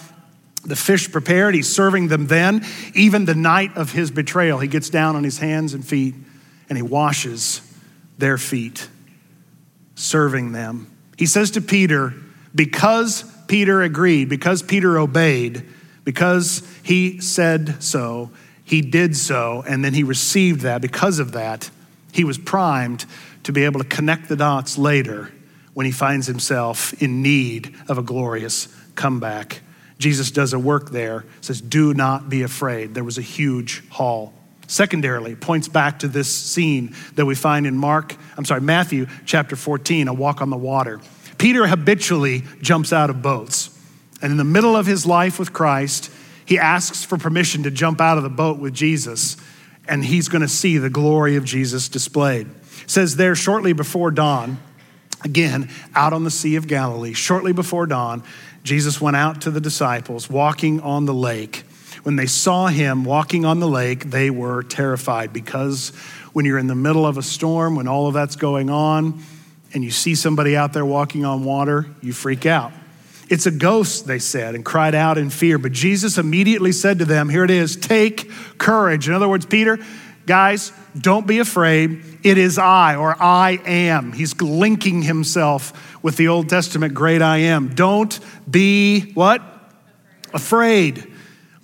the 0.66 0.76
fish 0.76 1.12
prepared. 1.12 1.56
He's 1.56 1.74
serving 1.74 2.10
them 2.10 2.28
then. 2.28 2.66
Even 2.94 3.26
the 3.26 3.36
night 3.36 3.76
of 3.78 3.92
his 3.92 4.12
betrayal, 4.12 4.60
he 4.60 4.68
gets 4.68 4.90
down 4.90 5.16
on 5.16 5.24
his 5.24 5.38
hands 5.38 5.74
and 5.74 5.86
feet 5.86 6.16
and 6.68 6.78
he 6.78 6.82
washes 6.82 7.62
their 8.20 8.38
feet, 8.38 8.88
serving 9.96 10.52
them. 10.52 10.92
He 11.18 11.26
says 11.26 11.52
to 11.52 11.62
Peter, 11.62 12.14
because 12.54 13.24
Peter 13.48 13.82
agreed, 13.82 14.30
because 14.30 14.62
Peter 14.62 15.00
obeyed, 15.00 15.66
because 16.04 16.62
he 16.84 17.20
said 17.22 17.82
so, 17.82 18.32
he 18.64 18.82
did 18.82 19.16
so, 19.16 19.64
and 19.68 19.84
then 19.84 19.94
he 19.94 20.04
received 20.04 20.62
that. 20.62 20.82
Because 20.82 21.20
of 21.20 21.32
that, 21.32 21.70
he 22.12 22.24
was 22.24 22.38
primed 22.38 23.06
to 23.44 23.52
be 23.52 23.66
able 23.66 23.80
to 23.80 23.88
connect 23.88 24.30
the 24.30 24.36
dots 24.36 24.78
later 24.78 25.32
when 25.74 25.86
he 25.86 25.92
finds 25.92 26.28
himself 26.28 26.94
in 27.02 27.22
need 27.22 27.74
of 27.88 27.98
a 27.98 28.04
glorious 28.04 28.68
comeback. 28.96 29.62
Jesus 29.98 30.32
does 30.32 30.54
a 30.54 30.60
work 30.60 30.92
there, 30.92 31.26
says, 31.42 31.62
Do 31.62 31.94
not 31.94 32.30
be 32.30 32.44
afraid. 32.44 32.94
There 32.94 33.04
was 33.04 33.18
a 33.18 33.24
huge 33.24 33.88
haul. 33.90 34.34
Secondarily, 34.70 35.36
points 35.36 35.68
back 35.68 35.98
to 36.00 36.08
this 36.08 36.32
scene 36.32 36.96
that 37.16 37.26
we 37.26 37.34
find 37.34 37.66
in 37.66 37.76
Mark, 37.76 38.16
I'm 38.38 38.46
sorry, 38.46 38.62
Matthew 38.62 39.08
chapter 39.26 39.56
14, 39.56 40.08
a 40.08 40.14
walk 40.14 40.44
on 40.44 40.52
the 40.52 40.58
water. 40.58 41.02
Peter 41.40 41.66
habitually 41.66 42.44
jumps 42.62 42.94
out 42.94 43.10
of 43.10 43.24
boats. 43.24 43.76
And 44.22 44.32
in 44.32 44.38
the 44.38 44.44
middle 44.44 44.76
of 44.76 44.86
his 44.86 45.08
life 45.08 45.40
with 45.40 45.54
Christ, 45.54 46.12
he 46.46 46.60
asks 46.60 47.04
for 47.04 47.18
permission 47.18 47.64
to 47.64 47.72
jump 47.72 48.00
out 48.00 48.18
of 48.18 48.24
the 48.24 48.30
boat 48.30 48.60
with 48.60 48.76
Jesus, 48.76 49.38
and 49.88 50.06
he's 50.06 50.30
going 50.30 50.44
to 50.44 50.48
see 50.48 50.78
the 50.78 50.92
glory 50.92 51.36
of 51.36 51.46
Jesus 51.46 51.90
displayed. 51.90 52.46
It 52.46 52.90
says 52.92 53.16
there 53.16 53.34
shortly 53.34 53.74
before 53.74 54.12
dawn, 54.12 54.60
again, 55.24 55.70
out 55.96 56.14
on 56.14 56.26
the 56.26 56.32
Sea 56.32 56.58
of 56.58 56.68
Galilee, 56.68 57.14
shortly 57.14 57.54
before 57.54 57.88
dawn, 57.88 58.22
Jesus 58.64 59.02
went 59.02 59.16
out 59.16 59.42
to 59.42 59.52
the 59.52 59.62
disciples 59.62 60.30
walking 60.30 60.80
on 60.82 61.08
the 61.08 61.14
lake. 61.14 61.64
When 62.10 62.16
they 62.16 62.26
saw 62.26 62.66
him 62.66 63.06
walking 63.06 63.46
on 63.46 63.60
the 63.60 63.68
lake, 63.68 64.06
they 64.10 64.32
were 64.32 64.64
terrified 64.64 65.32
because 65.32 65.90
when 66.34 66.44
you're 66.44 66.58
in 66.58 66.66
the 66.66 66.74
middle 66.74 67.06
of 67.06 67.20
a 67.20 67.22
storm, 67.22 67.76
when 67.76 67.88
all 67.88 68.08
of 68.08 68.16
that's 68.16 68.36
going 68.36 68.72
on, 68.72 69.22
and 69.76 69.84
you 69.84 69.92
see 69.92 70.16
somebody 70.16 70.58
out 70.58 70.74
there 70.74 70.88
walking 70.88 71.24
on 71.24 71.44
water, 71.44 71.86
you 72.02 72.12
freak 72.12 72.48
out. 72.48 72.72
It's 73.30 73.46
a 73.46 73.52
ghost, 73.52 74.08
they 74.08 74.18
said, 74.18 74.56
and 74.56 74.66
cried 74.66 74.96
out 74.96 75.20
in 75.20 75.30
fear. 75.30 75.60
But 75.60 75.72
Jesus 75.72 76.18
immediately 76.18 76.72
said 76.72 76.98
to 76.98 77.06
them, 77.06 77.30
Here 77.30 77.44
it 77.44 77.52
is, 77.52 77.76
take 77.76 78.32
courage. 78.58 79.08
In 79.08 79.14
other 79.14 79.30
words, 79.30 79.46
Peter, 79.46 79.78
guys, 80.26 80.72
don't 81.00 81.28
be 81.28 81.38
afraid. 81.38 82.04
It 82.24 82.40
is 82.40 82.58
I, 82.58 82.96
or 82.96 83.22
I 83.22 83.62
am. 83.68 84.14
He's 84.14 84.42
linking 84.42 85.04
himself 85.04 86.02
with 86.04 86.18
the 86.18 86.30
Old 86.30 86.50
Testament 86.50 86.96
great 86.96 87.22
I 87.22 87.38
am. 87.38 87.76
Don't 87.76 88.20
be 88.50 89.12
what? 89.12 89.44
Afraid. 90.34 91.09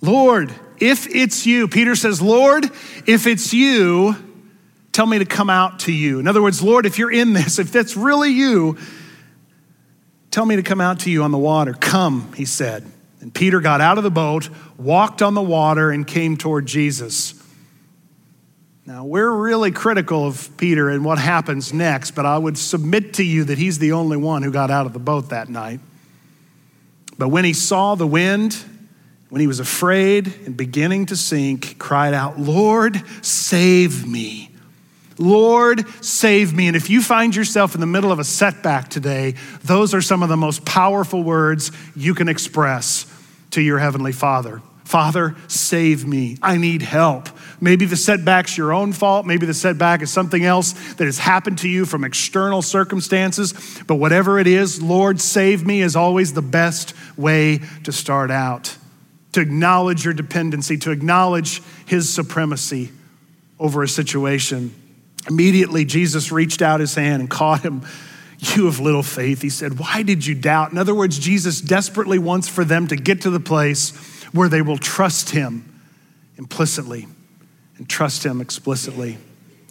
Lord, 0.00 0.52
if 0.78 1.06
it's 1.14 1.46
you, 1.46 1.68
Peter 1.68 1.94
says, 1.94 2.20
Lord, 2.20 2.64
if 3.06 3.26
it's 3.26 3.52
you, 3.52 4.14
tell 4.92 5.06
me 5.06 5.18
to 5.18 5.24
come 5.24 5.50
out 5.50 5.80
to 5.80 5.92
you. 5.92 6.18
In 6.20 6.28
other 6.28 6.42
words, 6.42 6.62
Lord, 6.62 6.86
if 6.86 6.98
you're 6.98 7.12
in 7.12 7.32
this, 7.32 7.58
if 7.58 7.72
that's 7.72 7.96
really 7.96 8.30
you, 8.30 8.76
Tell 10.36 10.44
me 10.44 10.56
to 10.56 10.62
come 10.62 10.82
out 10.82 11.00
to 11.00 11.10
you 11.10 11.22
on 11.22 11.30
the 11.30 11.38
water. 11.38 11.72
Come, 11.72 12.30
he 12.34 12.44
said. 12.44 12.84
And 13.22 13.32
Peter 13.32 13.58
got 13.62 13.80
out 13.80 13.96
of 13.96 14.04
the 14.04 14.10
boat, 14.10 14.50
walked 14.76 15.22
on 15.22 15.32
the 15.32 15.40
water, 15.40 15.90
and 15.90 16.06
came 16.06 16.36
toward 16.36 16.66
Jesus. 16.66 17.42
Now, 18.84 19.06
we're 19.06 19.32
really 19.32 19.70
critical 19.70 20.26
of 20.26 20.54
Peter 20.58 20.90
and 20.90 21.06
what 21.06 21.16
happens 21.16 21.72
next, 21.72 22.10
but 22.10 22.26
I 22.26 22.36
would 22.36 22.58
submit 22.58 23.14
to 23.14 23.24
you 23.24 23.44
that 23.44 23.56
he's 23.56 23.78
the 23.78 23.92
only 23.92 24.18
one 24.18 24.42
who 24.42 24.50
got 24.50 24.70
out 24.70 24.84
of 24.84 24.92
the 24.92 24.98
boat 24.98 25.30
that 25.30 25.48
night. 25.48 25.80
But 27.16 27.28
when 27.28 27.46
he 27.46 27.54
saw 27.54 27.94
the 27.94 28.06
wind, 28.06 28.62
when 29.28 29.40
he 29.40 29.46
was 29.46 29.60
afraid 29.60 30.32
and 30.46 30.56
beginning 30.56 31.06
to 31.06 31.16
sink, 31.16 31.78
cried 31.78 32.14
out, 32.14 32.38
Lord, 32.38 33.02
save 33.22 34.06
me. 34.06 34.50
Lord, 35.18 35.84
save 36.04 36.54
me. 36.54 36.68
And 36.68 36.76
if 36.76 36.90
you 36.90 37.02
find 37.02 37.34
yourself 37.34 37.74
in 37.74 37.80
the 37.80 37.86
middle 37.86 38.12
of 38.12 38.18
a 38.18 38.24
setback 38.24 38.88
today, 38.88 39.34
those 39.64 39.94
are 39.94 40.02
some 40.02 40.22
of 40.22 40.28
the 40.28 40.36
most 40.36 40.64
powerful 40.64 41.22
words 41.22 41.72
you 41.94 42.14
can 42.14 42.28
express 42.28 43.06
to 43.52 43.60
your 43.60 43.78
Heavenly 43.78 44.12
Father. 44.12 44.60
Father, 44.84 45.34
save 45.48 46.06
me. 46.06 46.38
I 46.40 46.58
need 46.58 46.82
help. 46.82 47.28
Maybe 47.60 47.86
the 47.86 47.96
setback's 47.96 48.56
your 48.56 48.72
own 48.72 48.92
fault. 48.92 49.26
Maybe 49.26 49.44
the 49.44 49.54
setback 49.54 50.00
is 50.00 50.12
something 50.12 50.44
else 50.44 50.72
that 50.94 51.06
has 51.06 51.18
happened 51.18 51.58
to 51.58 51.68
you 51.68 51.86
from 51.86 52.04
external 52.04 52.62
circumstances. 52.62 53.52
But 53.88 53.96
whatever 53.96 54.38
it 54.38 54.46
is, 54.46 54.80
Lord, 54.80 55.20
save 55.20 55.66
me 55.66 55.80
is 55.80 55.96
always 55.96 56.34
the 56.34 56.42
best 56.42 56.94
way 57.16 57.62
to 57.82 57.90
start 57.90 58.30
out. 58.30 58.76
To 59.36 59.42
acknowledge 59.42 60.02
your 60.02 60.14
dependency, 60.14 60.78
to 60.78 60.90
acknowledge 60.90 61.62
His 61.84 62.08
supremacy 62.08 62.90
over 63.58 63.82
a 63.82 63.88
situation. 63.88 64.74
Immediately, 65.28 65.84
Jesus 65.84 66.32
reached 66.32 66.62
out 66.62 66.80
his 66.80 66.94
hand 66.94 67.20
and 67.20 67.30
caught 67.30 67.60
him. 67.60 67.82
You 68.38 68.68
of 68.68 68.80
little 68.80 69.02
faith, 69.02 69.42
he 69.42 69.48
said, 69.48 69.78
Why 69.78 70.02
did 70.02 70.26
you 70.26 70.34
doubt? 70.34 70.72
In 70.72 70.78
other 70.78 70.94
words, 70.94 71.18
Jesus 71.18 71.60
desperately 71.60 72.18
wants 72.18 72.48
for 72.48 72.64
them 72.64 72.86
to 72.88 72.96
get 72.96 73.22
to 73.22 73.30
the 73.30 73.40
place 73.40 73.94
where 74.32 74.48
they 74.48 74.62
will 74.62 74.78
trust 74.78 75.30
him 75.30 75.82
implicitly 76.36 77.06
and 77.78 77.88
trust 77.88 78.24
him 78.24 78.40
explicitly. 78.40 79.16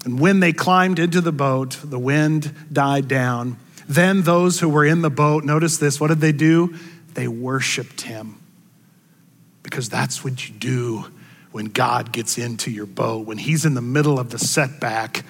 And 0.04 0.20
when 0.20 0.40
they 0.40 0.52
climbed 0.52 1.00
into 1.00 1.22
the 1.22 1.32
boat, 1.32 1.80
the 1.84 2.00
wind 2.00 2.54
died 2.72 3.08
down. 3.08 3.58
Then 3.88 4.24
those 4.24 4.60
who 4.60 4.70
were 4.70 4.86
in 4.86 5.02
the 5.02 5.12
boat, 5.12 5.44
notice 5.44 5.78
this, 5.78 6.00
what 6.00 6.08
did 6.08 6.22
they 6.22 6.32
do? 6.32 6.76
They 7.14 7.28
worshiped 7.28 8.02
him. 8.02 8.40
Because 9.66 9.90
that's 9.90 10.24
what 10.24 10.48
you 10.48 10.54
do 10.54 11.06
when 11.52 11.66
God 11.66 12.12
gets 12.12 12.38
into 12.38 12.70
your 12.70 12.86
boat, 12.86 13.26
when 13.26 13.40
he's 13.40 13.66
in 13.66 13.74
the 13.74 13.82
middle 13.82 14.20
of 14.20 14.30
the 14.30 14.38
setback 14.38 15.26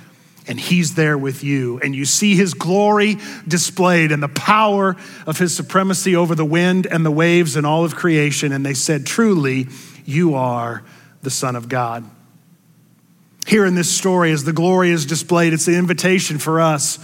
and 0.45 0.59
he's 0.59 0.95
there 0.95 1.17
with 1.17 1.41
you. 1.41 1.79
And 1.79 1.95
you 1.95 2.03
see 2.03 2.35
his 2.35 2.53
glory 2.53 3.15
displayed 3.47 4.11
and 4.11 4.21
the 4.21 4.27
power 4.27 4.97
of 5.25 5.39
his 5.39 5.55
supremacy 5.55 6.17
over 6.17 6.35
the 6.35 6.43
wind 6.43 6.85
and 6.85 7.05
the 7.05 7.11
waves 7.11 7.55
and 7.55 7.65
all 7.65 7.85
of 7.85 7.95
creation. 7.95 8.51
And 8.51 8.65
they 8.65 8.73
said, 8.73 9.05
Truly, 9.05 9.67
you 10.03 10.35
are 10.35 10.83
the 11.21 11.29
Son 11.29 11.55
of 11.55 11.69
God. 11.69 12.03
Here 13.47 13.65
in 13.65 13.75
this 13.75 13.89
story, 13.89 14.33
as 14.33 14.43
the 14.43 14.51
glory 14.51 14.89
is 14.89 15.05
displayed, 15.05 15.53
it's 15.53 15.65
the 15.65 15.77
invitation 15.77 16.39
for 16.39 16.59
us 16.59 16.99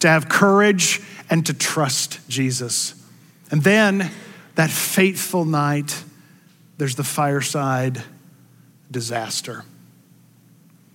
to 0.00 0.08
have 0.08 0.28
courage 0.28 1.00
and 1.30 1.46
to 1.46 1.54
trust 1.54 2.18
Jesus. 2.28 3.00
And 3.52 3.62
then 3.62 4.10
that 4.56 4.70
fateful 4.70 5.44
night, 5.44 6.02
there's 6.78 6.96
the 6.96 7.04
fireside 7.04 8.02
disaster. 8.90 9.64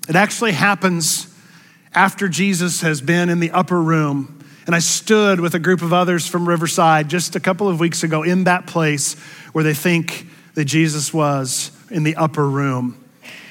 It 0.08 0.16
actually 0.16 0.54
happens 0.54 1.34
after 1.94 2.28
Jesus 2.28 2.82
has 2.82 3.02
been 3.02 3.30
in 3.30 3.40
the 3.40 3.52
upper 3.52 3.82
room. 3.82 4.44
And 4.66 4.76
I 4.76 4.80
stood 4.80 5.40
with 5.40 5.56
a 5.56 5.60
group 5.60 5.82
of 5.82 5.94
others 5.94 6.28
from 6.28 6.48
Riverside 6.48 7.10
just 7.10 7.36
a 7.36 7.40
couple 7.40 7.68
of 7.68 7.80
weeks 7.80 8.04
ago 8.04 8.24
in 8.24 8.44
that 8.44 8.68
place 8.68 9.16
where 9.52 9.64
they 9.64 9.74
think 9.74 10.28
that 10.54 10.66
Jesus 10.66 11.14
was 11.14 11.72
in 11.90 12.04
the 12.04 12.16
upper 12.16 12.48
room. 12.48 13.04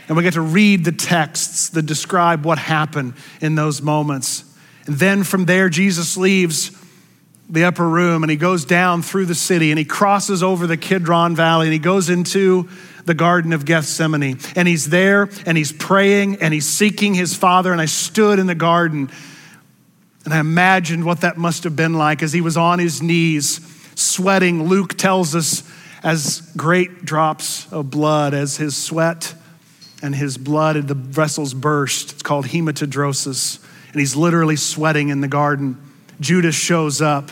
And 0.07 0.17
we 0.17 0.23
get 0.23 0.35
to 0.35 0.41
read 0.41 0.85
the 0.85 0.93
texts 0.93 1.71
that 1.71 1.83
describe 1.83 2.45
what 2.45 2.59
happened 2.59 3.15
in 3.41 3.57
those 3.57 3.83
moments. 3.83 4.45
And 4.87 4.97
then 4.97 5.25
from 5.25 5.45
there, 5.45 5.69
Jesus 5.69 6.17
leaves 6.17 6.71
the 7.51 7.65
upper 7.65 7.89
room 7.89 8.23
and 8.23 8.31
he 8.31 8.37
goes 8.37 8.65
down 8.65 9.03
through 9.03 9.27
the 9.27 9.35
city 9.35 9.71
and 9.71 9.79
he 9.79 9.85
crosses 9.85 10.43
over 10.43 10.67
the 10.67 10.77
Kidron 10.77 11.35
Valley 11.35 11.67
and 11.67 11.73
he 11.73 11.79
goes 11.79 12.11
into 12.11 12.69
the 13.07 13.15
Garden 13.15 13.53
of 13.53 13.65
Gethsemane. 13.65 14.39
And 14.55 14.69
he's 14.69 14.91
there 14.91 15.31
and 15.47 15.57
he's 15.57 15.73
praying 15.73 16.43
and 16.43 16.53
he's 16.53 16.67
seeking 16.67 17.15
his 17.15 17.35
Father. 17.35 17.73
And 17.73 17.81
I 17.81 17.87
stood 17.87 18.39
in 18.39 18.47
the 18.47 18.55
garden 18.55 19.11
and 20.25 20.35
I 20.35 20.41
imagined 20.41 21.05
what 21.05 21.23
that 21.23 21.39
must 21.39 21.65
have 21.65 21.75
been 21.75 21.95
like 21.95 22.23
as 22.23 22.35
he 22.35 22.43
was 22.43 22.59
on 22.59 22.79
his 22.79 23.01
knees, 23.01 23.61
sweating. 23.95 24.65
Luke 24.65 24.99
tells 24.99 25.35
us 25.35 25.63
as 26.03 26.43
great 26.55 27.07
drops 27.07 27.71
of 27.73 27.91
blood, 27.91 28.35
as 28.35 28.59
his 28.59 28.77
sweat 28.77 29.35
and 30.03 30.15
his 30.15 30.37
blood, 30.37 30.77
and 30.77 30.87
the 30.87 30.95
vessels 30.95 31.55
burst. 31.55 32.13
It's 32.13 32.23
called 32.23 32.45
hematidrosis. 32.47 33.59
And 33.93 34.01
he's 34.01 34.15
literally 34.15 34.57
sweating 34.57 35.09
in 35.09 35.23
the 35.23 35.29
garden. 35.29 35.81
Judas 36.21 36.55
shows 36.55 37.01
up 37.01 37.31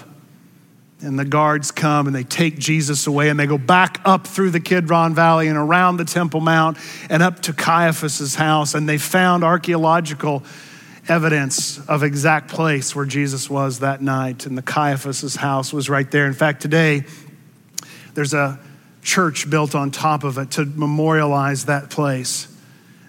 and 1.02 1.18
the 1.18 1.24
guards 1.24 1.70
come 1.70 2.06
and 2.06 2.16
they 2.16 2.24
take 2.24 2.58
Jesus 2.58 3.06
away 3.06 3.28
and 3.28 3.38
they 3.38 3.46
go 3.46 3.58
back 3.58 4.00
up 4.04 4.26
through 4.26 4.50
the 4.50 4.60
Kidron 4.60 5.14
Valley 5.14 5.48
and 5.48 5.58
around 5.58 5.98
the 5.98 6.04
Temple 6.04 6.40
Mount 6.40 6.78
and 7.10 7.22
up 7.22 7.40
to 7.42 7.52
Caiaphas's 7.52 8.34
house 8.34 8.74
and 8.74 8.88
they 8.88 8.98
found 8.98 9.44
archaeological 9.44 10.42
evidence 11.08 11.78
of 11.86 12.02
exact 12.02 12.48
place 12.48 12.96
where 12.96 13.04
Jesus 13.04 13.48
was 13.50 13.80
that 13.80 14.00
night 14.00 14.46
and 14.46 14.56
the 14.56 14.62
Caiaphas's 14.62 15.36
house 15.36 15.72
was 15.72 15.88
right 15.90 16.10
there. 16.10 16.26
In 16.26 16.32
fact, 16.32 16.62
today 16.62 17.04
there's 18.14 18.34
a 18.34 18.58
church 19.02 19.48
built 19.48 19.74
on 19.74 19.90
top 19.90 20.24
of 20.24 20.38
it 20.38 20.52
to 20.52 20.64
memorialize 20.64 21.66
that 21.66 21.90
place. 21.90 22.48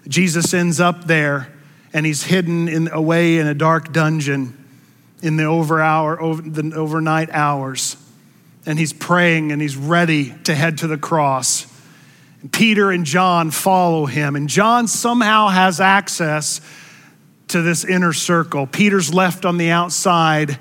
Jesus 0.06 0.52
ends 0.52 0.78
up 0.78 1.04
there 1.04 1.52
and 1.92 2.04
he's 2.04 2.22
hidden 2.22 2.68
in, 2.68 2.88
away 2.88 3.38
in 3.38 3.46
a 3.46 3.54
dark 3.54 3.92
dungeon 3.92 4.57
in 5.22 5.36
the 5.36 5.44
over 5.44 5.80
hour, 5.80 6.20
over 6.20 6.42
the 6.42 6.74
overnight 6.74 7.30
hours. 7.30 7.96
And 8.66 8.78
he's 8.78 8.92
praying 8.92 9.52
and 9.52 9.62
he's 9.62 9.76
ready 9.76 10.34
to 10.44 10.54
head 10.54 10.78
to 10.78 10.86
the 10.86 10.98
cross. 10.98 11.66
And 12.42 12.52
Peter 12.52 12.90
and 12.90 13.04
John 13.04 13.50
follow 13.50 14.06
him, 14.06 14.36
and 14.36 14.48
John 14.48 14.86
somehow 14.86 15.48
has 15.48 15.80
access 15.80 16.60
to 17.48 17.62
this 17.62 17.84
inner 17.84 18.12
circle. 18.12 18.66
Peter's 18.66 19.12
left 19.12 19.44
on 19.44 19.58
the 19.58 19.70
outside, 19.70 20.58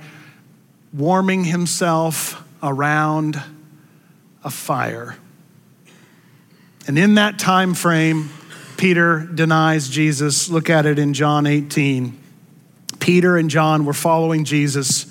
warming 0.93 1.43
himself 1.43 2.43
around 2.63 3.41
a 4.43 4.50
fire. 4.50 5.17
And 6.88 6.98
in 6.98 7.15
that 7.15 7.38
time 7.38 7.74
frame, 7.74 8.30
Peter 8.78 9.20
denies 9.26 9.89
Jesus. 9.89 10.50
Look 10.50 10.70
at 10.70 10.86
it 10.86 10.98
in 10.98 11.13
John 11.13 11.46
18. 11.46 12.16
Peter 13.08 13.38
and 13.38 13.50
John 13.50 13.86
were 13.86 13.93
following 13.93 14.43
Jesus. 14.43 15.06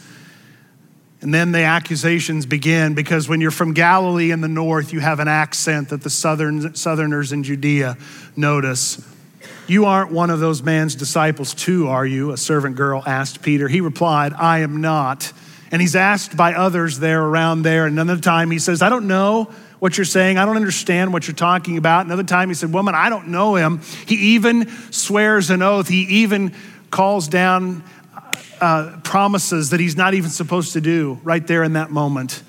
And 1.23 1.33
then 1.33 1.53
the 1.53 1.61
accusations 1.61 2.45
begin 2.45 2.93
because 2.93 3.27
when 3.27 3.41
you're 3.41 3.51
from 3.51 3.73
Galilee 3.73 4.33
in 4.33 4.43
the 4.43 4.49
north, 4.49 4.93
you 4.93 5.01
have 5.01 5.19
an 5.19 5.29
accent 5.29 5.89
that 5.89 6.03
the 6.03 6.11
southern, 6.11 6.75
southerners 6.75 7.33
in 7.33 7.43
Judea 7.43 7.97
notice. 8.37 9.03
You 9.67 9.87
aren't 9.87 10.13
one 10.13 10.29
of 10.29 10.41
those 10.41 10.63
man's 10.63 10.95
disciples, 10.95 11.55
too, 11.55 11.89
are 11.89 12.05
you? 12.05 12.33
A 12.33 12.37
servant 12.37 12.77
girl 12.77 13.03
asked 13.07 13.41
Peter. 13.41 13.67
He 13.67 13.81
replied, 13.81 14.35
I 14.35 14.59
am 14.59 14.83
not. 14.83 15.33
And 15.73 15.81
he's 15.81 15.97
asked 15.97 16.37
by 16.37 16.53
others 16.53 16.99
there 16.99 17.25
around 17.25 17.63
there. 17.63 17.87
And 17.87 17.99
another 17.99 18.21
time 18.21 18.51
he 18.51 18.59
says, 18.59 18.83
I 18.83 18.91
don't 18.91 19.09
know 19.09 19.51
what 19.79 19.97
you're 19.97 20.05
saying. 20.05 20.37
I 20.37 20.45
don't 20.45 20.57
understand 20.57 21.15
what 21.15 21.27
you're 21.27 21.35
talking 21.35 21.79
about. 21.79 22.05
Another 22.05 22.25
time 22.25 22.49
he 22.49 22.55
said, 22.55 22.75
Woman, 22.75 22.95
I 22.95 23.09
don't 23.09 23.29
know 23.29 23.55
him. 23.55 23.81
He 24.05 24.35
even 24.35 24.71
swears 24.93 25.49
an 25.49 25.63
oath. 25.63 25.89
He 25.89 26.03
even 26.23 26.55
calls 26.91 27.29
down 27.29 27.83
uh, 28.61 28.99
promises 29.05 29.71
that 29.71 29.81
he's 29.81 29.97
not 29.97 30.15
even 30.15 30.31
supposed 30.31 30.73
to 30.73 30.81
do 30.81 31.21
right 31.23 31.47
there 31.47 31.63
in 31.63 31.75
that 31.75 31.91
moment. 31.91 32.43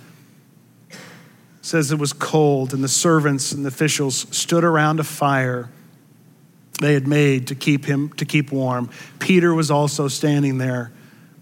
says 1.62 1.92
it 1.92 2.00
was 2.00 2.14
cold, 2.14 2.74
and 2.74 2.84
the 2.84 2.88
servants 2.88 3.52
and 3.52 3.66
the 3.66 3.70
officials 3.70 4.26
stood 4.36 4.64
around 4.64 5.00
a 5.00 5.04
fire 5.04 5.70
they 6.80 6.94
had 6.94 7.08
made 7.08 7.48
to 7.48 7.56
keep 7.56 7.86
him 7.86 8.10
to 8.14 8.26
keep 8.26 8.52
warm. 8.52 8.90
Peter 9.20 9.54
was 9.54 9.72
also 9.72 10.08
standing 10.08 10.58
there 10.58 10.92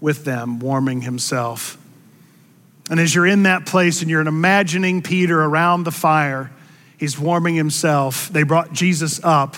with 0.00 0.24
them, 0.24 0.58
warming 0.58 1.02
himself. 1.02 1.78
And 2.90 3.00
as 3.00 3.14
you're 3.14 3.26
in 3.26 3.42
that 3.42 3.66
place 3.66 4.00
and 4.00 4.10
you're 4.10 4.26
imagining 4.26 5.02
Peter 5.02 5.40
around 5.40 5.84
the 5.84 5.90
fire, 5.90 6.50
he's 6.96 7.18
warming 7.18 7.54
himself. 7.54 8.28
They 8.28 8.44
brought 8.44 8.72
Jesus 8.72 9.20
up 9.22 9.56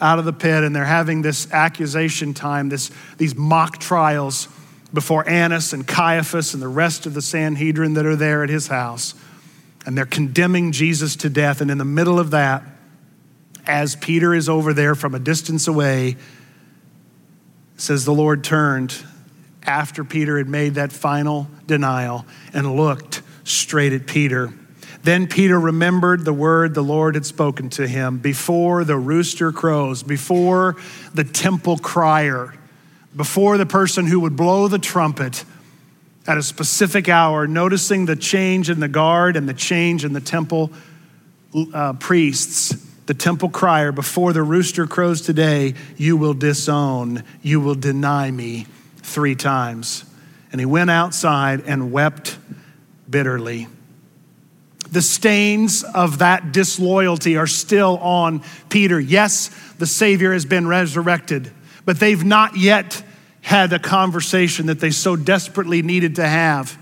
out 0.00 0.18
of 0.18 0.24
the 0.24 0.32
pit 0.32 0.64
and 0.64 0.74
they're 0.74 0.84
having 0.84 1.22
this 1.22 1.50
accusation 1.52 2.34
time, 2.34 2.68
this, 2.68 2.90
these 3.18 3.34
mock 3.34 3.78
trials 3.78 4.48
before 4.92 5.28
Annas 5.28 5.72
and 5.72 5.86
Caiaphas 5.86 6.54
and 6.54 6.62
the 6.62 6.68
rest 6.68 7.06
of 7.06 7.14
the 7.14 7.22
Sanhedrin 7.22 7.94
that 7.94 8.06
are 8.06 8.16
there 8.16 8.42
at 8.42 8.48
his 8.48 8.66
house. 8.66 9.14
And 9.86 9.96
they're 9.96 10.06
condemning 10.06 10.72
Jesus 10.72 11.16
to 11.16 11.30
death. 11.30 11.60
And 11.60 11.70
in 11.70 11.78
the 11.78 11.84
middle 11.84 12.18
of 12.18 12.32
that, 12.32 12.62
as 13.66 13.96
Peter 13.96 14.34
is 14.34 14.48
over 14.48 14.72
there 14.72 14.94
from 14.94 15.14
a 15.14 15.18
distance 15.18 15.68
away, 15.68 16.16
says 17.76 18.04
the 18.04 18.12
Lord 18.12 18.44
turned 18.44 18.94
after 19.62 20.04
Peter 20.04 20.38
had 20.38 20.48
made 20.48 20.74
that 20.74 20.92
final 20.92 21.48
denial 21.66 22.26
and 22.52 22.76
looked 22.76 23.22
straight 23.44 23.92
at 23.92 24.06
Peter. 24.06 24.52
Then 25.02 25.26
Peter 25.26 25.58
remembered 25.58 26.24
the 26.24 26.32
word 26.32 26.74
the 26.74 26.82
Lord 26.82 27.14
had 27.14 27.24
spoken 27.24 27.70
to 27.70 27.88
him 27.88 28.18
before 28.18 28.84
the 28.84 28.96
rooster 28.96 29.50
crows, 29.50 30.02
before 30.02 30.76
the 31.14 31.24
temple 31.24 31.78
crier, 31.78 32.54
before 33.16 33.56
the 33.56 33.66
person 33.66 34.06
who 34.06 34.20
would 34.20 34.36
blow 34.36 34.68
the 34.68 34.78
trumpet 34.78 35.44
at 36.26 36.36
a 36.36 36.42
specific 36.42 37.08
hour, 37.08 37.46
noticing 37.46 38.04
the 38.04 38.14
change 38.14 38.68
in 38.68 38.78
the 38.78 38.88
guard 38.88 39.36
and 39.36 39.48
the 39.48 39.54
change 39.54 40.04
in 40.04 40.12
the 40.12 40.20
temple 40.20 40.70
uh, 41.72 41.94
priests, 41.94 42.86
the 43.06 43.14
temple 43.14 43.48
crier, 43.48 43.90
before 43.90 44.32
the 44.32 44.42
rooster 44.42 44.86
crows 44.86 45.22
today, 45.22 45.74
you 45.96 46.16
will 46.16 46.34
disown, 46.34 47.24
you 47.42 47.58
will 47.58 47.74
deny 47.74 48.30
me 48.30 48.66
three 48.98 49.34
times. 49.34 50.04
And 50.52 50.60
he 50.60 50.66
went 50.66 50.90
outside 50.90 51.62
and 51.66 51.90
wept 51.90 52.38
bitterly. 53.08 53.66
The 54.90 55.02
stains 55.02 55.84
of 55.84 56.18
that 56.18 56.52
disloyalty 56.52 57.36
are 57.36 57.46
still 57.46 57.98
on 57.98 58.42
Peter. 58.68 58.98
Yes, 58.98 59.50
the 59.78 59.86
Savior 59.86 60.32
has 60.32 60.44
been 60.44 60.66
resurrected, 60.66 61.50
but 61.84 62.00
they've 62.00 62.24
not 62.24 62.56
yet 62.56 63.02
had 63.42 63.72
a 63.72 63.78
conversation 63.78 64.66
that 64.66 64.80
they 64.80 64.90
so 64.90 65.16
desperately 65.16 65.82
needed 65.82 66.16
to 66.16 66.26
have. 66.26 66.76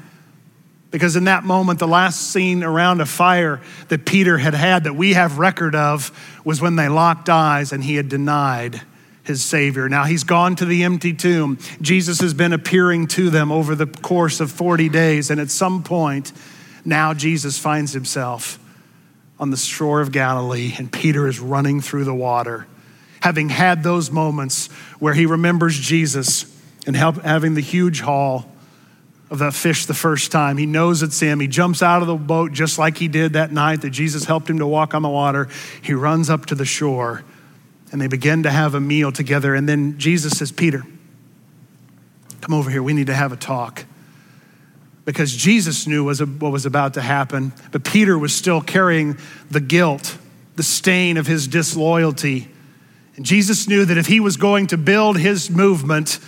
Because 0.91 1.17
in 1.17 1.25
that 1.25 1.45
moment, 1.45 1.79
the 1.79 1.89
last 1.89 2.33
scene 2.33 2.65
around 2.65 3.03
a 3.03 3.07
fire 3.07 3.61
that 3.89 4.07
Peter 4.07 4.39
had 4.39 4.55
had 4.55 4.85
that 4.85 4.95
we 4.95 5.13
have 5.13 5.39
record 5.39 5.75
of 5.75 6.11
was 6.45 6.63
when 6.63 6.77
they 6.77 6.89
locked 6.89 7.29
eyes 7.29 7.73
and 7.73 7.85
he 7.85 7.97
had 7.97 8.09
denied 8.09 8.81
his 9.23 9.45
Savior. 9.45 9.91
Now 9.91 10.05
he's 10.05 10.25
gone 10.25 10.57
to 10.57 10.65
the 10.65 10.85
empty 10.85 11.13
tomb. 11.13 11.59
Jesus 11.83 12.21
has 12.21 12.33
been 12.33 12.55
appearing 12.55 13.07
to 13.09 13.29
them 13.29 13.53
over 13.53 13.75
the 13.75 13.87
course 13.87 14.41
of 14.41 14.51
40 14.51 14.89
days, 14.89 15.31
and 15.31 15.39
at 15.39 15.51
some 15.51 15.83
point, 15.83 16.33
now 16.89 17.15
Jesus 17.15 17.59
finds 17.59 17.93
himself 17.93 18.59
on 19.39 19.51
the 19.51 19.57
shore 19.57 20.01
of 20.01 20.11
Galilee, 20.11 20.75
and 20.79 20.91
Peter 20.91 21.29
is 21.29 21.39
running 21.39 21.81
through 21.81 22.05
the 22.05 22.15
water. 22.15 22.67
Having 23.21 23.51
had 23.51 23.83
those 23.83 24.11
moments 24.11 24.69
where 24.99 25.15
he 25.15 25.27
remembers 25.27 25.79
Jesus 25.79 26.45
and 26.87 26.97
help, 26.97 27.17
having 27.23 27.55
the 27.55 27.61
huge 27.61 28.01
haul 28.01 28.51
of 29.31 29.41
that 29.41 29.53
fish 29.53 29.87
the 29.87 29.95
first 29.95 30.33
time, 30.33 30.57
he 30.57 30.67
knows 30.67 31.03
it's 31.03 31.21
him. 31.21 31.39
He 31.41 31.47
jumps 31.47 31.83
out 31.83 32.01
of 32.01 32.09
the 32.09 32.17
boat 32.17 32.53
just 32.53 32.79
like 32.79 32.97
he 32.97 33.09
did 33.09 33.35
that 33.35 33.53
night 33.53 33.83
that 33.83 33.91
Jesus 33.91 34.25
helped 34.25 34.49
him 34.49 34.59
to 34.59 34.67
walk 34.67 34.95
on 34.95 35.03
the 35.03 35.09
water. 35.09 35.49
He 35.83 35.93
runs 35.93 36.31
up 36.31 36.47
to 36.47 36.55
the 36.55 36.65
shore 36.65 37.25
and 37.93 38.01
they 38.01 38.07
begin 38.07 38.45
to 38.45 38.51
have 38.51 38.75
a 38.75 38.81
meal 38.81 39.13
together. 39.13 39.55
And 39.55 39.69
then 39.69 39.99
Jesus 39.99 40.39
says, 40.39 40.51
Peter, 40.51 40.85
come 42.41 42.55
over 42.55 42.71
here. 42.71 42.83
We 42.83 42.93
need 42.93 43.09
to 43.09 43.15
have 43.15 43.33
a 43.33 43.37
talk. 43.37 43.85
Because 45.09 45.35
Jesus 45.35 45.87
knew 45.87 46.05
what 46.05 46.53
was 46.53 46.67
about 46.67 46.93
to 46.93 47.01
happen, 47.01 47.55
but 47.73 47.83
Peter 47.83 48.19
was 48.19 48.35
still 48.35 48.61
carrying 48.61 49.17
the 49.51 49.59
guilt, 49.59 50.19
the 50.57 50.63
stain 50.63 51.17
of 51.17 51.27
his 51.27 51.49
disloyalty. 51.49 52.47
And 53.17 53.25
Jesus 53.25 53.67
knew 53.67 53.87
that 53.87 53.97
if 53.97 54.07
he 54.07 54.21
was 54.21 54.37
going 54.37 54.67
to 54.67 54.77
build 54.77 55.17
his 55.17 55.49
movement 55.49 56.19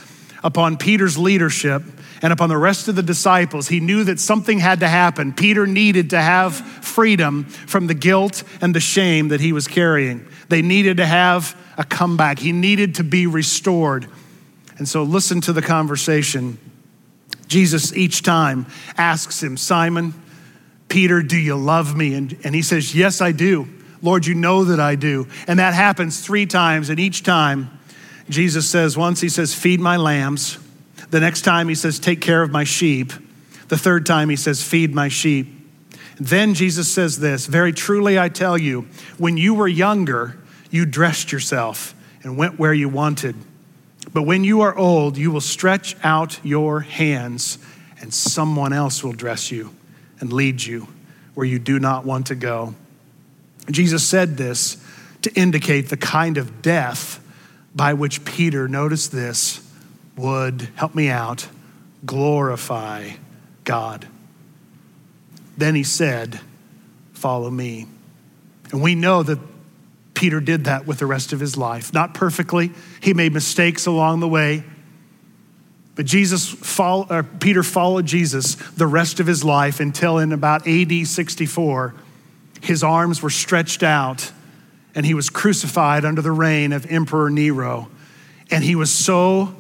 upon 0.43 0.79
Peter's 0.79 1.19
leadership, 1.19 1.83
and 2.23 2.33
upon 2.33 2.49
the 2.49 2.57
rest 2.57 2.89
of 2.89 2.97
the 2.97 3.03
disciples, 3.03 3.69
he 3.69 3.81
knew 3.81 4.03
that 4.05 4.19
something 4.19 4.59
had 4.59 4.81
to 4.81 4.89
happen. 4.89 5.35
Peter 5.35 5.67
needed 5.67 6.11
to 6.11 6.21
have 6.21 6.55
freedom 6.55 7.45
from 7.45 7.87
the 7.87 7.93
guilt 7.93 8.45
and 8.63 8.75
the 8.75 8.81
shame 8.81 9.29
that 9.29 9.43
he 9.43 9.53
was 9.53 9.69
carrying. 9.69 10.27
They 10.49 10.63
needed 10.63 10.97
to 10.97 11.07
have 11.07 11.55
a 11.77 11.85
comeback, 11.85 12.39
he 12.39 12.53
needed 12.53 12.95
to 12.95 13.05
be 13.05 13.27
restored. 13.27 14.07
And 14.79 14.89
so, 14.89 15.03
listen 15.03 15.43
to 15.43 15.53
the 15.53 15.61
conversation. 15.61 16.57
Jesus 17.51 17.93
each 17.97 18.23
time 18.23 18.65
asks 18.97 19.43
him, 19.43 19.57
Simon, 19.57 20.15
Peter, 20.89 21.21
do 21.21 21.37
you 21.37 21.57
love 21.57 21.97
me? 21.97 22.15
And, 22.15 22.39
and 22.45 22.55
he 22.55 22.63
says, 22.63 22.95
Yes, 22.95 23.21
I 23.21 23.33
do. 23.33 23.69
Lord, 24.03 24.25
you 24.25 24.35
know 24.35 24.65
that 24.65 24.79
I 24.79 24.95
do. 24.95 25.27
And 25.49 25.59
that 25.59 25.75
happens 25.75 26.21
three 26.21 26.47
times. 26.47 26.89
And 26.89 26.99
each 26.99 27.23
time, 27.23 27.77
Jesus 28.31 28.71
says, 28.71 28.97
once 28.97 29.21
he 29.21 29.29
says, 29.29 29.53
Feed 29.53 29.81
my 29.81 29.97
lambs. 29.97 30.59
The 31.11 31.19
next 31.19 31.43
time 31.43 31.69
he 31.69 31.75
says, 31.75 31.99
Take 31.99 32.21
care 32.21 32.43
of 32.43 32.53
my 32.53 32.63
sheep. 32.63 33.13
The 33.67 33.77
third 33.77 34.07
time 34.07 34.29
he 34.29 34.37
says, 34.37 34.63
Feed 34.63 34.95
my 34.95 35.09
sheep. 35.09 35.49
Then 36.21 36.55
Jesus 36.55 36.91
says 36.91 37.19
this 37.19 37.47
Very 37.47 37.73
truly 37.73 38.17
I 38.17 38.29
tell 38.29 38.57
you, 38.57 38.87
when 39.19 39.37
you 39.37 39.55
were 39.55 39.69
younger, 39.69 40.39
you 40.71 40.87
dressed 40.87 41.33
yourself 41.33 41.97
and 42.23 42.37
went 42.37 42.61
where 42.61 42.75
you 42.75 42.89
wanted. 42.89 43.35
But 44.13 44.23
when 44.23 44.45
you 44.45 44.61
are 44.63 44.77
old, 44.77 45.17
you 45.17 45.31
will 45.31 45.41
stretch 45.41 45.97
out 46.03 46.41
your 46.45 46.81
hands, 46.81 47.59
and 48.01 48.13
someone 48.13 48.73
else 48.73 49.05
will 49.05 49.13
dress 49.13 49.51
you 49.51 49.75
and 50.19 50.33
lead 50.33 50.63
you 50.63 50.89
where 51.35 51.47
you 51.47 51.59
do 51.59 51.79
not 51.79 52.05
want 52.05 52.27
to 52.27 52.35
go. 52.35 52.75
Jesus 53.71 54.07
said 54.07 54.37
this 54.37 54.85
to 55.23 55.33
indicate 55.35 55.89
the 55.89 55.97
kind 55.97 56.39
of 56.39 56.63
death 56.63 57.25
by 57.75 57.95
which 57.95 58.25
Peter, 58.25 58.67
notice 58.67 59.09
this, 59.09 59.67
would, 60.17 60.69
help 60.75 60.95
me 60.95 61.09
out, 61.09 61.49
glorify 62.05 63.11
God. 63.65 64.07
Then 65.57 65.75
he 65.75 65.85
said, 65.85 66.41
Follow 67.13 67.51
me. 67.51 67.87
And 68.73 68.83
we 68.83 68.95
know 68.95 69.23
that 69.23 69.39
Peter 70.21 70.39
did 70.39 70.65
that 70.65 70.87
with 70.87 70.99
the 70.99 71.07
rest 71.07 71.33
of 71.33 71.41
his 71.41 71.57
life. 71.57 71.95
Not 71.95 72.13
perfectly, 72.13 72.73
he 73.01 73.15
made 73.15 73.33
mistakes 73.33 73.87
along 73.87 74.21
the 74.21 74.29
way. 74.29 74.63
But 75.95 76.05
Jesus, 76.05 76.47
follow, 76.47 77.07
uh, 77.09 77.23
Peter 77.41 77.63
followed 77.63 78.05
Jesus 78.05 78.57
the 78.57 78.87
rest 78.87 79.19
of 79.19 79.27
his 79.27 79.43
life 79.43 79.81
until 79.81 80.19
in 80.19 80.33
about 80.33 80.69
AD 80.69 81.07
64, 81.07 81.95
his 82.61 82.83
arms 82.83 83.23
were 83.23 83.31
stretched 83.31 83.83
out 83.83 84.31
and 84.95 85.07
he 85.07 85.15
was 85.15 85.31
crucified 85.31 86.05
under 86.05 86.21
the 86.21 86.33
reign 86.33 86.75
of 86.75 86.85
Emperor 86.91 87.31
Nero. 87.31 87.89
And 88.51 88.63
he 88.63 88.75
was 88.75 88.93
so 88.93 89.57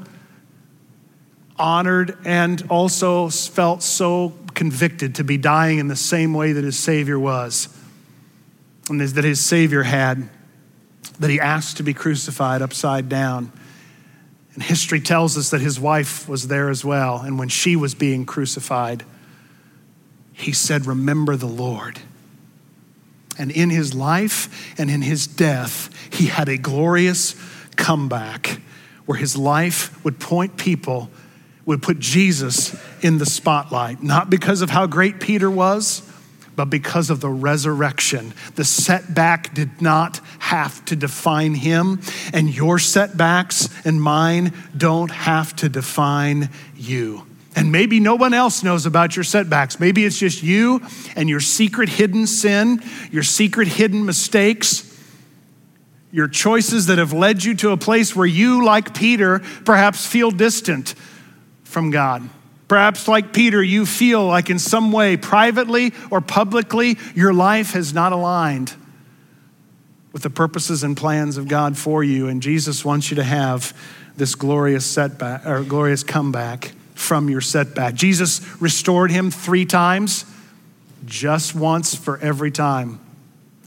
honored 1.59 2.18
and 2.27 2.62
also 2.68 3.31
felt 3.31 3.83
so 3.83 4.35
convicted 4.53 5.14
to 5.14 5.25
be 5.25 5.38
dying 5.38 5.79
in 5.79 5.88
the 5.88 5.96
same 5.96 6.35
way 6.35 6.53
that 6.53 6.64
his 6.64 6.79
Savior 6.79 7.18
was, 7.18 7.75
and 8.90 9.01
that 9.01 9.25
his 9.25 9.40
Savior 9.40 9.85
had, 9.85 10.29
that 11.20 11.30
he 11.30 11.38
asked 11.38 11.76
to 11.76 11.83
be 11.83 11.94
crucified 11.94 12.62
upside 12.62 13.09
down. 13.09 13.52
And 14.54 14.62
history 14.62 15.00
tells 15.00 15.38
us 15.38 15.50
that 15.50 15.61
his 15.61 15.78
wife 15.78 16.28
was 16.28 16.48
there 16.48 16.68
as 16.70 16.85
well. 16.85 17.18
And 17.18 17.38
when 17.38 17.48
she 17.48 17.76
was 17.76 17.94
being 17.94 18.26
crucified, 18.26 19.04
he 20.33 20.52
said, 20.52 20.87
Remember 20.87 21.37
the 21.37 21.46
Lord. 21.46 22.00
And 23.38 23.50
in 23.50 23.70
his 23.70 23.94
life 23.94 24.74
and 24.78 24.90
in 24.90 25.02
his 25.02 25.26
death, 25.26 25.88
he 26.12 26.26
had 26.26 26.48
a 26.48 26.59
glorious 26.59 27.37
comeback 27.76 28.61
where 29.06 29.18
his 29.18 29.37
life 29.37 30.02
would 30.04 30.18
point 30.18 30.56
people 30.56 31.11
would 31.64 31.83
put 31.83 31.98
Jesus 31.98 32.74
in 33.02 33.18
the 33.18 33.26
spotlight, 33.26 34.02
not 34.02 34.30
because 34.30 34.61
of 34.62 34.70
how 34.70 34.87
great 34.87 35.20
Peter 35.20 35.50
was, 35.50 36.02
but 36.61 36.68
because 36.68 37.09
of 37.09 37.23
the 37.23 37.29
resurrection. 37.31 38.35
The 38.57 38.66
setback 38.66 39.55
did 39.55 39.81
not 39.81 40.20
have 40.40 40.85
to 40.85 40.94
define 40.94 41.55
him, 41.55 42.03
and 42.35 42.55
your 42.55 42.79
setbacks 42.79 43.70
and 43.87 43.99
mine 44.03 44.53
don't 44.77 45.11
have 45.11 45.57
to 45.57 45.70
define 45.70 46.51
you. 46.77 47.25
And 47.57 47.73
maybe 47.73 47.99
no 47.99 48.14
one 48.14 48.35
else 48.35 48.62
knows 48.62 48.85
about 48.85 49.16
your 49.16 49.25
setbacks. 49.25 49.81
Maybe 49.81 50.05
it's 50.05 50.18
just 50.18 50.42
you 50.42 50.83
and 51.16 51.31
your 51.31 51.40
secret 51.40 51.88
hidden 51.88 52.27
sin, 52.27 52.83
your 53.11 53.23
secret 53.23 53.66
hidden 53.66 54.05
mistakes, 54.05 54.87
your 56.12 56.29
choices 56.29 56.88
that 56.88 56.99
have 56.99 57.14
led 57.14 57.42
you 57.42 57.55
to 57.55 57.70
a 57.70 57.79
place 57.79 58.14
where 58.14 58.27
you, 58.27 58.62
like 58.62 58.92
Peter, 58.92 59.38
perhaps 59.64 60.05
feel 60.05 60.31
distant 60.31 60.94
from 61.64 61.90
God. 61.90 62.29
Perhaps, 62.70 63.09
like 63.09 63.33
Peter, 63.33 63.61
you 63.61 63.85
feel 63.85 64.24
like 64.24 64.48
in 64.48 64.61
some 64.61 64.92
way, 64.92 65.16
privately 65.16 65.92
or 66.09 66.20
publicly, 66.20 66.98
your 67.16 67.35
life 67.35 67.72
has 67.72 67.92
not 67.92 68.12
aligned 68.12 68.72
with 70.12 70.22
the 70.22 70.30
purposes 70.30 70.85
and 70.85 70.96
plans 70.96 71.37
of 71.37 71.48
God 71.48 71.76
for 71.76 72.04
you. 72.04 72.28
And 72.28 72.40
Jesus 72.40 72.85
wants 72.85 73.11
you 73.11 73.16
to 73.16 73.24
have 73.24 73.76
this 74.16 74.37
glorious 74.37 74.87
setback 74.87 75.44
or 75.46 75.64
glorious 75.64 76.04
comeback 76.04 76.70
from 76.94 77.28
your 77.28 77.40
setback. 77.40 77.94
Jesus 77.94 78.40
restored 78.61 79.11
him 79.11 79.33
three 79.33 79.66
times, 79.66 80.24
just 81.04 81.56
once 81.56 81.96
for 81.96 82.18
every 82.18 82.52
time. 82.52 83.00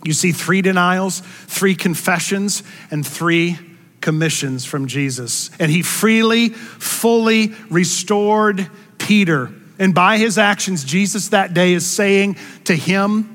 You 0.05 0.13
see 0.13 0.31
three 0.31 0.61
denials, 0.61 1.19
three 1.19 1.75
confessions, 1.75 2.63
and 2.89 3.05
three 3.05 3.59
commissions 3.99 4.63
from 4.63 4.87
Jesus. 4.87 5.49
And 5.59 5.69
he 5.69 5.81
freely, 5.81 6.49
fully 6.49 7.53
restored 7.69 8.69
Peter. 9.03 9.51
And 9.79 9.93
by 9.93 10.17
his 10.17 10.37
actions, 10.37 10.83
Jesus 10.83 11.29
that 11.29 11.53
day 11.53 11.73
is 11.73 11.85
saying 11.85 12.37
to 12.65 12.75
him, 12.75 13.29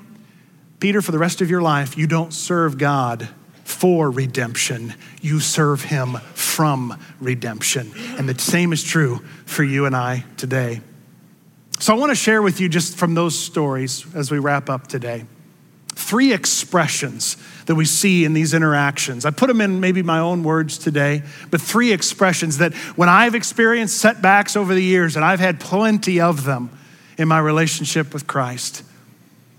Peter, 0.80 1.02
for 1.02 1.12
the 1.12 1.18
rest 1.18 1.40
of 1.40 1.50
your 1.50 1.60
life, 1.60 1.98
you 1.98 2.06
don't 2.06 2.32
serve 2.32 2.78
God 2.78 3.28
for 3.64 4.10
redemption, 4.10 4.94
you 5.20 5.40
serve 5.40 5.84
him 5.84 6.14
from 6.32 6.98
redemption. 7.20 7.92
And 8.16 8.26
the 8.26 8.38
same 8.38 8.72
is 8.72 8.82
true 8.82 9.16
for 9.44 9.62
you 9.62 9.84
and 9.84 9.94
I 9.94 10.24
today. 10.38 10.80
So 11.78 11.94
I 11.94 11.98
want 11.98 12.10
to 12.10 12.16
share 12.16 12.40
with 12.40 12.60
you 12.60 12.70
just 12.70 12.96
from 12.96 13.14
those 13.14 13.38
stories 13.38 14.06
as 14.14 14.30
we 14.30 14.38
wrap 14.38 14.70
up 14.70 14.86
today 14.86 15.26
three 16.08 16.32
expressions 16.32 17.36
that 17.66 17.74
we 17.74 17.84
see 17.84 18.24
in 18.24 18.32
these 18.32 18.54
interactions. 18.54 19.26
I 19.26 19.30
put 19.30 19.48
them 19.48 19.60
in 19.60 19.78
maybe 19.78 20.02
my 20.02 20.20
own 20.20 20.42
words 20.42 20.78
today, 20.78 21.22
but 21.50 21.60
three 21.60 21.92
expressions 21.92 22.58
that 22.58 22.72
when 22.96 23.10
I've 23.10 23.34
experienced 23.34 23.98
setbacks 23.98 24.56
over 24.56 24.72
the 24.72 24.82
years, 24.82 25.16
and 25.16 25.24
I've 25.24 25.38
had 25.38 25.60
plenty 25.60 26.18
of 26.18 26.44
them 26.44 26.70
in 27.18 27.28
my 27.28 27.38
relationship 27.38 28.14
with 28.14 28.26
Christ, 28.26 28.82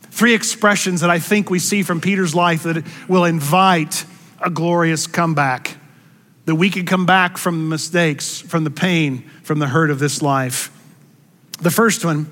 three 0.10 0.34
expressions 0.34 1.02
that 1.02 1.12
I 1.12 1.20
think 1.20 1.52
we 1.52 1.60
see 1.60 1.84
from 1.84 2.02
Peter's 2.02 2.34
life 2.34 2.64
that 2.64 2.84
will 3.08 3.26
invite 3.26 4.06
a 4.42 4.50
glorious 4.50 5.06
comeback. 5.06 5.78
That 6.46 6.56
we 6.56 6.72
can 6.72 6.88
come 6.88 7.06
back 7.06 7.38
from 7.38 7.60
the 7.60 7.70
mistakes, 7.70 8.42
from 8.42 8.64
the 8.64 8.72
pain, 8.72 9.30
from 9.44 9.60
the 9.60 9.68
hurt 9.68 9.92
of 9.92 10.00
this 10.00 10.24
life. 10.24 10.72
The 11.62 11.70
first 11.70 12.04
one 12.04 12.26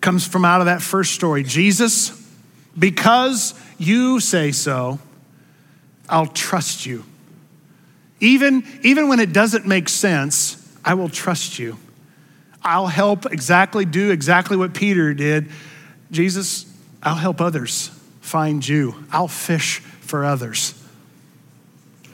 comes 0.00 0.24
from 0.24 0.44
out 0.44 0.60
of 0.60 0.66
that 0.66 0.80
first 0.80 1.12
story 1.12 1.42
Jesus 1.42 2.17
because 2.78 3.54
you 3.78 4.20
say 4.20 4.52
so, 4.52 4.98
I'll 6.08 6.26
trust 6.26 6.86
you. 6.86 7.04
Even, 8.20 8.64
even 8.82 9.08
when 9.08 9.20
it 9.20 9.32
doesn't 9.32 9.66
make 9.66 9.88
sense, 9.88 10.56
I 10.84 10.94
will 10.94 11.08
trust 11.08 11.58
you. 11.58 11.78
I'll 12.62 12.86
help 12.86 13.26
exactly 13.26 13.84
do 13.84 14.10
exactly 14.10 14.56
what 14.56 14.74
Peter 14.74 15.14
did. 15.14 15.50
Jesus, 16.10 16.66
I'll 17.02 17.14
help 17.14 17.40
others 17.40 17.90
find 18.20 18.66
you. 18.66 18.94
I'll 19.12 19.28
fish 19.28 19.78
for 19.78 20.24
others. 20.24 20.74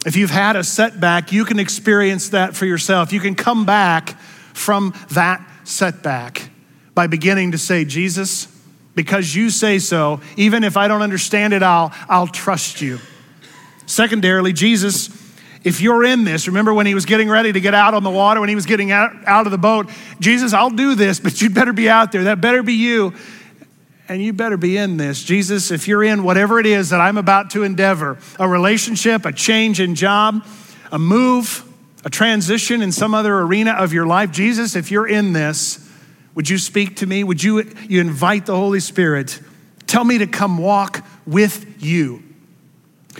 If 0.04 0.16
you've 0.16 0.30
had 0.30 0.56
a 0.56 0.64
setback, 0.64 1.32
you 1.32 1.44
can 1.44 1.58
experience 1.58 2.30
that 2.30 2.54
for 2.54 2.66
yourself. 2.66 3.12
You 3.12 3.20
can 3.20 3.34
come 3.34 3.64
back 3.64 4.20
from 4.52 4.92
that 5.12 5.42
setback 5.64 6.50
by 6.94 7.06
beginning 7.06 7.52
to 7.52 7.58
say, 7.58 7.84
Jesus, 7.84 8.46
because 8.94 9.34
you 9.34 9.50
say 9.50 9.78
so. 9.78 10.20
Even 10.36 10.64
if 10.64 10.76
I 10.76 10.88
don't 10.88 11.02
understand 11.02 11.52
it, 11.52 11.62
I'll, 11.62 11.92
I'll 12.08 12.26
trust 12.26 12.80
you. 12.80 12.98
Secondarily, 13.86 14.52
Jesus, 14.52 15.08
if 15.64 15.80
you're 15.80 16.04
in 16.04 16.24
this, 16.24 16.46
remember 16.46 16.72
when 16.72 16.86
he 16.86 16.94
was 16.94 17.06
getting 17.06 17.28
ready 17.28 17.52
to 17.52 17.60
get 17.60 17.74
out 17.74 17.94
on 17.94 18.02
the 18.02 18.10
water, 18.10 18.40
when 18.40 18.48
he 18.48 18.54
was 18.54 18.66
getting 18.66 18.92
out, 18.92 19.12
out 19.26 19.46
of 19.46 19.50
the 19.50 19.58
boat, 19.58 19.90
Jesus, 20.20 20.52
I'll 20.52 20.70
do 20.70 20.94
this, 20.94 21.20
but 21.24 21.40
you'd 21.40 21.54
better 21.54 21.72
be 21.72 21.88
out 21.88 22.12
there. 22.12 22.24
That 22.24 22.40
better 22.40 22.62
be 22.62 22.74
you. 22.74 23.14
And 24.06 24.22
you 24.22 24.34
better 24.34 24.58
be 24.58 24.76
in 24.76 24.98
this. 24.98 25.22
Jesus, 25.22 25.70
if 25.70 25.88
you're 25.88 26.04
in 26.04 26.24
whatever 26.24 26.60
it 26.60 26.66
is 26.66 26.90
that 26.90 27.00
I'm 27.00 27.16
about 27.16 27.50
to 27.50 27.62
endeavor 27.62 28.18
a 28.38 28.46
relationship, 28.46 29.24
a 29.24 29.32
change 29.32 29.80
in 29.80 29.94
job, 29.94 30.44
a 30.92 30.98
move, 30.98 31.66
a 32.04 32.10
transition 32.10 32.82
in 32.82 32.92
some 32.92 33.14
other 33.14 33.34
arena 33.38 33.72
of 33.72 33.94
your 33.94 34.06
life, 34.06 34.30
Jesus, 34.30 34.76
if 34.76 34.90
you're 34.90 35.08
in 35.08 35.32
this, 35.32 35.83
would 36.34 36.48
you 36.48 36.58
speak 36.58 36.96
to 36.96 37.06
me? 37.06 37.24
Would 37.24 37.42
you, 37.42 37.70
you 37.88 38.00
invite 38.00 38.46
the 38.46 38.56
Holy 38.56 38.80
Spirit? 38.80 39.40
Tell 39.86 40.04
me 40.04 40.18
to 40.18 40.26
come 40.26 40.58
walk 40.58 41.04
with 41.26 41.82
you. 41.82 42.22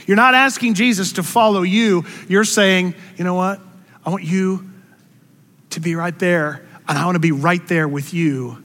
You're 0.06 0.16
not 0.16 0.34
asking 0.34 0.74
Jesus 0.74 1.12
to 1.12 1.22
follow 1.22 1.62
you. 1.62 2.04
You're 2.28 2.44
saying, 2.44 2.94
you 3.16 3.24
know 3.24 3.34
what? 3.34 3.60
I 4.04 4.10
want 4.10 4.24
you 4.24 4.68
to 5.70 5.80
be 5.80 5.94
right 5.94 6.18
there, 6.18 6.66
and 6.88 6.98
I 6.98 7.04
want 7.04 7.14
to 7.14 7.20
be 7.20 7.32
right 7.32 7.66
there 7.68 7.88
with 7.88 8.12
you, 8.12 8.62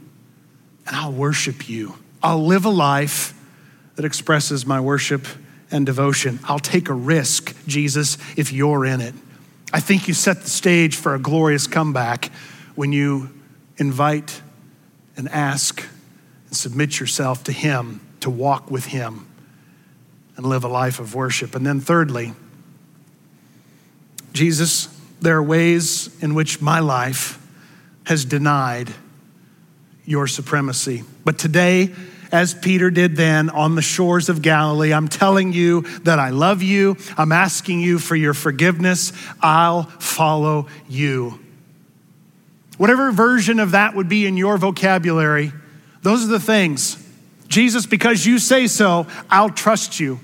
and 0.88 0.96
I'll 0.96 1.12
worship 1.12 1.70
you. 1.70 1.96
I'll 2.22 2.46
live 2.46 2.66
a 2.66 2.70
life 2.70 3.34
that 3.96 4.06
expresses 4.06 4.66
my 4.66 4.80
worship 4.80 5.28
and 5.72 5.86
devotion. 5.86 6.40
I'll 6.46 6.60
take 6.60 6.90
a 6.90 6.94
risk, 6.94 7.56
Jesus, 7.68 8.18
if 8.36 8.52
you're 8.52 8.86
in 8.86 9.02
it. 9.02 9.14
I 9.72 9.80
think 9.80 10.08
you 10.08 10.14
set 10.14 10.42
the 10.42 10.50
stage 10.50 10.96
for 10.96 11.14
a 11.14 11.20
glorious 11.20 11.68
comeback 11.68 12.32
when 12.76 12.92
you 12.92 13.30
invite 13.80 14.42
and 15.18 15.28
ask 15.30 15.84
and 16.48 16.56
submit 16.56 17.00
yourself 17.00 17.44
to 17.46 17.52
Him, 17.52 18.02
to 18.20 18.30
walk 18.30 18.70
with 18.70 18.86
Him 18.86 19.28
and 20.36 20.46
live 20.46 20.64
a 20.64 20.68
life 20.68 21.00
of 21.00 21.16
worship. 21.16 21.56
And 21.56 21.66
then, 21.66 21.80
thirdly, 21.80 22.34
Jesus, 24.34 24.88
there 25.22 25.38
are 25.38 25.44
ways 25.44 26.22
in 26.22 26.36
which 26.36 26.62
my 26.62 26.80
life 26.80 27.46
has 28.06 28.26
denied 28.26 28.92
your 30.06 30.28
supremacy. 30.28 31.04
But 31.26 31.38
today, 31.38 31.94
as 32.32 32.54
Peter 32.54 32.90
did 32.90 33.16
then 33.16 33.50
on 33.50 33.76
the 33.76 33.82
shores 33.82 34.30
of 34.30 34.42
Galilee. 34.42 34.94
I'm 34.94 35.08
telling 35.08 35.54
you 35.54 35.82
that 36.04 36.20
I 36.20 36.30
love 36.30 36.62
you. 36.62 36.98
I'm 37.18 37.32
asking 37.32 37.82
you 37.82 38.00
for 38.00 38.16
your 38.16 38.34
forgiveness. 38.34 39.14
I'll 39.42 39.84
follow 39.84 40.68
you. 40.88 41.40
Whatever 42.80 43.12
version 43.12 43.60
of 43.60 43.72
that 43.72 43.94
would 43.94 44.08
be 44.08 44.26
in 44.26 44.38
your 44.38 44.58
vocabulary, 44.58 45.52
those 46.02 46.24
are 46.24 46.30
the 46.30 46.40
things. 46.40 46.96
Jesus, 47.50 47.86
because 47.86 48.26
you 48.26 48.40
say 48.40 48.68
so, 48.68 49.06
I'll 49.30 49.50
trust 49.50 50.00
you. 50.00 50.22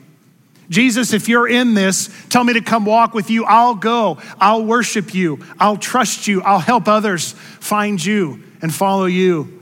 Jesus, 0.70 1.12
if 1.12 1.28
you're 1.28 1.50
in 1.50 1.74
this, 1.74 2.10
tell 2.30 2.46
me 2.46 2.54
to 2.54 2.62
come 2.62 2.86
walk 2.86 3.14
with 3.14 3.30
you. 3.30 3.44
I'll 3.44 3.76
go. 3.76 4.20
I'll 4.40 4.64
worship 4.64 5.14
you. 5.14 5.46
I'll 5.60 5.76
trust 5.76 6.30
you. 6.30 6.42
I'll 6.44 6.60
help 6.60 6.88
others 6.88 7.34
find 7.34 8.04
you 8.04 8.42
and 8.62 8.74
follow 8.74 9.04
you. 9.04 9.62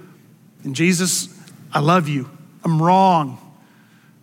And 0.64 0.76
Jesus, 0.76 1.36
I 1.74 1.80
love 1.80 2.08
you. 2.08 2.30
I'm 2.64 2.80
wrong. 2.80 3.40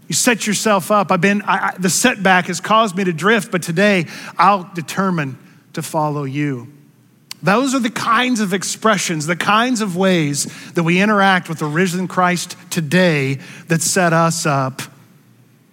You 0.07 0.15
set 0.15 0.47
yourself 0.47 0.93
up. 0.93 1.11
I've 1.11 1.21
been, 1.21 1.43
I, 1.43 1.71
I, 1.71 1.75
the 1.77 1.91
setback 1.91 2.47
has 2.47 2.61
caused 2.61 2.97
me 2.97 3.03
to 3.03 3.13
drift, 3.13 3.51
but 3.51 3.65
today 3.65 4.07
I'll 4.39 4.71
determine 4.75 5.39
to 5.73 5.83
follow 5.83 6.23
you. 6.23 6.73
Those 7.43 7.75
are 7.75 7.79
the 7.79 7.91
kinds 7.91 8.41
of 8.41 8.53
expressions, 8.53 9.27
the 9.27 9.37
kinds 9.37 9.81
of 9.81 9.97
ways 9.97 10.45
that 10.73 10.83
we 10.83 11.01
interact 11.01 11.49
with 11.49 11.59
the 11.59 11.67
risen 11.67 12.07
Christ 12.07 12.57
today 12.71 13.39
that 13.69 13.81
set 13.81 14.13
us 14.13 14.45
up. 14.45 14.83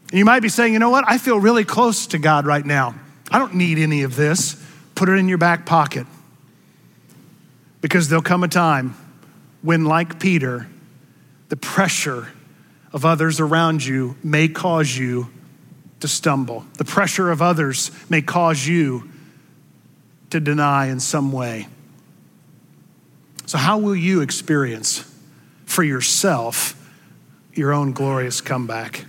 And 0.09 0.17
you 0.17 0.23
might 0.23 0.39
be 0.39 0.49
saying, 0.49 0.71
you 0.71 0.79
know 0.79 0.89
what? 0.89 1.03
I 1.07 1.17
feel 1.17 1.39
really 1.39 1.65
close 1.65 2.07
to 2.07 2.17
God 2.17 2.45
right 2.45 2.65
now. 2.65 2.95
I 3.29 3.39
don't 3.39 3.55
need 3.55 3.77
any 3.77 4.03
of 4.03 4.15
this. 4.15 4.55
Put 4.95 5.09
it 5.09 5.13
in 5.13 5.27
your 5.27 5.37
back 5.37 5.65
pocket. 5.65 6.07
Because 7.81 8.07
there'll 8.07 8.23
come 8.23 8.43
a 8.43 8.47
time 8.47 8.95
when, 9.61 9.85
like 9.85 10.19
Peter, 10.19 10.67
the 11.49 11.57
pressure 11.57 12.29
of 12.93 13.03
others 13.03 13.41
around 13.41 13.85
you 13.85 14.15
may 14.23 14.47
cause 14.47 14.95
you 14.95 15.29
to 15.99 16.07
stumble. 16.07 16.65
The 16.77 16.85
pressure 16.85 17.29
of 17.29 17.41
others 17.41 17.91
may 18.09 18.21
cause 18.21 18.65
you 18.65 19.11
to 20.29 20.39
deny 20.39 20.87
in 20.87 20.99
some 20.99 21.31
way. 21.31 21.67
So, 23.45 23.57
how 23.57 23.77
will 23.77 23.95
you 23.95 24.21
experience 24.21 25.09
for 25.65 25.83
yourself 25.83 26.73
your 27.53 27.71
own 27.71 27.93
glorious 27.93 28.41
comeback? 28.41 29.05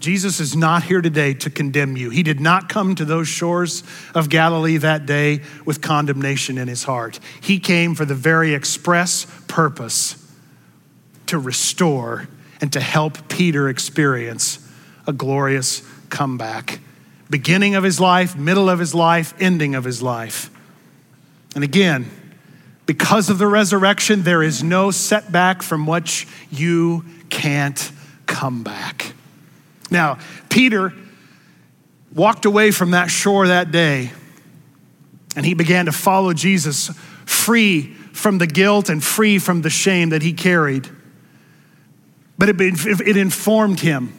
Jesus 0.00 0.38
is 0.38 0.54
not 0.54 0.84
here 0.84 1.00
today 1.00 1.34
to 1.34 1.50
condemn 1.50 1.96
you. 1.96 2.10
He 2.10 2.22
did 2.22 2.40
not 2.40 2.68
come 2.68 2.94
to 2.94 3.04
those 3.04 3.26
shores 3.26 3.82
of 4.14 4.28
Galilee 4.28 4.76
that 4.78 5.06
day 5.06 5.42
with 5.64 5.80
condemnation 5.80 6.56
in 6.56 6.68
his 6.68 6.84
heart. 6.84 7.18
He 7.40 7.58
came 7.58 7.94
for 7.94 8.04
the 8.04 8.14
very 8.14 8.54
express 8.54 9.26
purpose 9.48 10.24
to 11.26 11.38
restore 11.38 12.28
and 12.60 12.72
to 12.72 12.80
help 12.80 13.28
Peter 13.28 13.68
experience 13.68 14.66
a 15.06 15.12
glorious 15.12 15.82
comeback 16.10 16.80
beginning 17.30 17.74
of 17.74 17.84
his 17.84 18.00
life, 18.00 18.36
middle 18.36 18.70
of 18.70 18.78
his 18.78 18.94
life, 18.94 19.34
ending 19.40 19.74
of 19.74 19.84
his 19.84 20.02
life. 20.02 20.50
And 21.54 21.64
again, 21.64 22.10
because 22.86 23.28
of 23.28 23.38
the 23.38 23.46
resurrection, 23.46 24.22
there 24.22 24.42
is 24.42 24.62
no 24.62 24.90
setback 24.90 25.62
from 25.62 25.86
which 25.86 26.26
you 26.50 27.04
can't 27.28 27.92
come 28.26 28.62
back. 28.62 29.12
Now, 29.90 30.18
Peter 30.48 30.92
walked 32.14 32.44
away 32.44 32.70
from 32.70 32.92
that 32.92 33.10
shore 33.10 33.48
that 33.48 33.70
day 33.70 34.12
and 35.36 35.44
he 35.44 35.54
began 35.54 35.86
to 35.86 35.92
follow 35.92 36.32
Jesus 36.32 36.88
free 37.26 37.94
from 38.12 38.38
the 38.38 38.46
guilt 38.46 38.88
and 38.88 39.02
free 39.04 39.38
from 39.38 39.62
the 39.62 39.70
shame 39.70 40.10
that 40.10 40.22
he 40.22 40.32
carried. 40.32 40.88
But 42.36 42.48
it, 42.48 42.56
it 42.60 43.16
informed 43.16 43.80
him, 43.80 44.12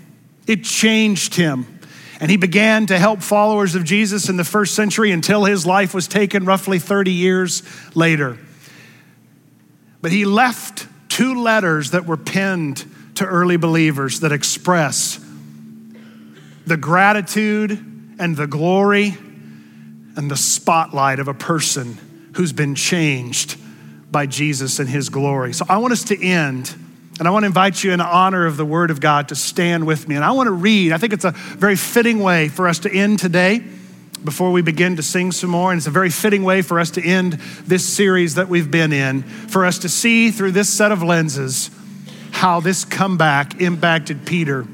it 0.47 0.63
changed 0.63 1.35
him. 1.35 1.78
And 2.19 2.29
he 2.29 2.37
began 2.37 2.85
to 2.87 2.99
help 2.99 3.21
followers 3.21 3.75
of 3.75 3.85
Jesus 3.85 4.27
in 4.27 4.35
the 4.35 4.43
first 4.43 4.75
century 4.75 5.11
until 5.11 5.45
his 5.45 5.65
life 5.65 5.93
was 5.93 6.07
taken 6.07 6.43
roughly 6.43 6.79
30 6.79 7.11
years 7.11 7.63
later. 7.95 8.37
But 10.01 10.11
he 10.11 10.25
left 10.25 10.87
two 11.07 11.41
letters 11.41 11.91
that 11.91 12.05
were 12.05 12.17
penned 12.17 12.85
to 13.15 13.25
early 13.25 13.57
believers 13.57 14.21
that 14.21 14.31
express 14.31 15.19
the 16.65 16.77
gratitude 16.77 17.71
and 18.19 18.35
the 18.35 18.47
glory 18.47 19.17
and 20.15 20.29
the 20.29 20.37
spotlight 20.37 21.19
of 21.19 21.27
a 21.27 21.33
person 21.33 21.97
who's 22.35 22.53
been 22.53 22.75
changed 22.75 23.57
by 24.11 24.25
Jesus 24.25 24.79
and 24.79 24.89
his 24.89 25.09
glory. 25.09 25.53
So 25.53 25.65
I 25.69 25.77
want 25.77 25.93
us 25.93 26.03
to 26.05 26.21
end, 26.21 26.73
and 27.19 27.27
I 27.27 27.31
want 27.31 27.43
to 27.43 27.47
invite 27.47 27.83
you 27.83 27.91
in 27.91 27.99
honor 27.99 28.45
of 28.45 28.55
the 28.55 28.65
Word 28.65 28.91
of 28.91 29.01
God 29.01 29.27
to 29.27 29.35
stand 29.35 29.85
with 29.85 30.07
me. 30.07 30.15
And 30.15 30.23
I 30.23 30.31
want 30.31 30.47
to 30.47 30.53
read, 30.53 30.93
I 30.93 30.97
think 30.97 31.11
it's 31.11 31.25
a 31.25 31.31
very 31.31 31.75
fitting 31.75 32.19
way 32.19 32.47
for 32.47 32.65
us 32.65 32.79
to 32.79 32.91
end 32.91 33.19
today 33.19 33.61
before 34.23 34.51
we 34.51 34.61
begin 34.61 34.95
to 34.95 35.03
sing 35.03 35.33
some 35.33 35.49
more. 35.49 35.71
And 35.71 35.79
it's 35.79 35.87
a 35.87 35.91
very 35.91 36.09
fitting 36.09 36.43
way 36.43 36.61
for 36.61 36.79
us 36.79 36.91
to 36.91 37.03
end 37.03 37.33
this 37.65 37.87
series 37.87 38.35
that 38.35 38.47
we've 38.47 38.71
been 38.71 38.93
in, 38.93 39.23
for 39.23 39.65
us 39.65 39.79
to 39.79 39.89
see 39.89 40.31
through 40.31 40.51
this 40.51 40.69
set 40.69 40.93
of 40.93 41.03
lenses 41.03 41.69
how 42.31 42.61
this 42.61 42.85
comeback 42.85 43.59
impacted 43.59 44.25
Peter. 44.25 44.65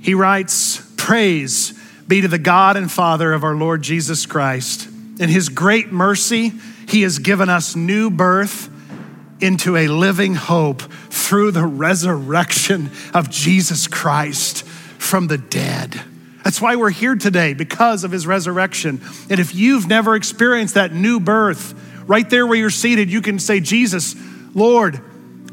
He 0.00 0.14
writes, 0.14 0.80
Praise 0.96 1.74
be 2.08 2.22
to 2.22 2.28
the 2.28 2.38
God 2.38 2.78
and 2.78 2.90
Father 2.90 3.34
of 3.34 3.44
our 3.44 3.54
Lord 3.54 3.82
Jesus 3.82 4.24
Christ. 4.24 4.88
In 5.20 5.28
his 5.28 5.50
great 5.50 5.92
mercy, 5.92 6.52
he 6.90 7.02
has 7.02 7.18
given 7.18 7.48
us 7.48 7.76
new 7.76 8.10
birth 8.10 8.68
into 9.40 9.76
a 9.76 9.88
living 9.88 10.34
hope 10.34 10.82
through 10.82 11.50
the 11.52 11.64
resurrection 11.64 12.90
of 13.14 13.30
Jesus 13.30 13.86
Christ 13.86 14.64
from 14.64 15.28
the 15.28 15.38
dead. 15.38 16.00
That's 16.44 16.60
why 16.60 16.76
we're 16.76 16.90
here 16.90 17.16
today, 17.16 17.54
because 17.54 18.04
of 18.04 18.10
his 18.10 18.26
resurrection. 18.26 19.00
And 19.28 19.38
if 19.38 19.54
you've 19.54 19.86
never 19.88 20.14
experienced 20.14 20.74
that 20.74 20.92
new 20.92 21.20
birth, 21.20 21.74
right 22.06 22.28
there 22.28 22.46
where 22.46 22.58
you're 22.58 22.70
seated, 22.70 23.10
you 23.10 23.22
can 23.22 23.38
say, 23.38 23.60
Jesus, 23.60 24.14
Lord, 24.54 25.00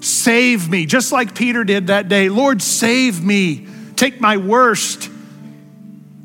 save 0.01 0.69
me, 0.69 0.85
just 0.85 1.11
like 1.11 1.35
Peter 1.35 1.63
did 1.63 1.87
that 1.87 2.09
day. 2.09 2.29
Lord, 2.29 2.61
save 2.61 3.23
me. 3.23 3.67
Take 3.95 4.21
my 4.21 4.37
worst. 4.37 5.09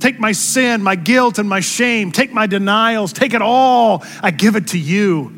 Take 0.03 0.19
my 0.19 0.33
sin, 0.33 0.83
my 0.83 0.97
guilt, 0.97 1.39
and 1.39 1.49
my 1.49 1.61
shame. 1.61 2.11
Take 2.11 2.33
my 2.33 2.49
denials. 2.49 3.13
Take 3.13 3.35
it 3.35 3.41
all. 3.41 4.03
I 4.21 4.33
give 4.33 4.57
it 4.57 4.67
to 4.69 4.79
you. 4.79 5.29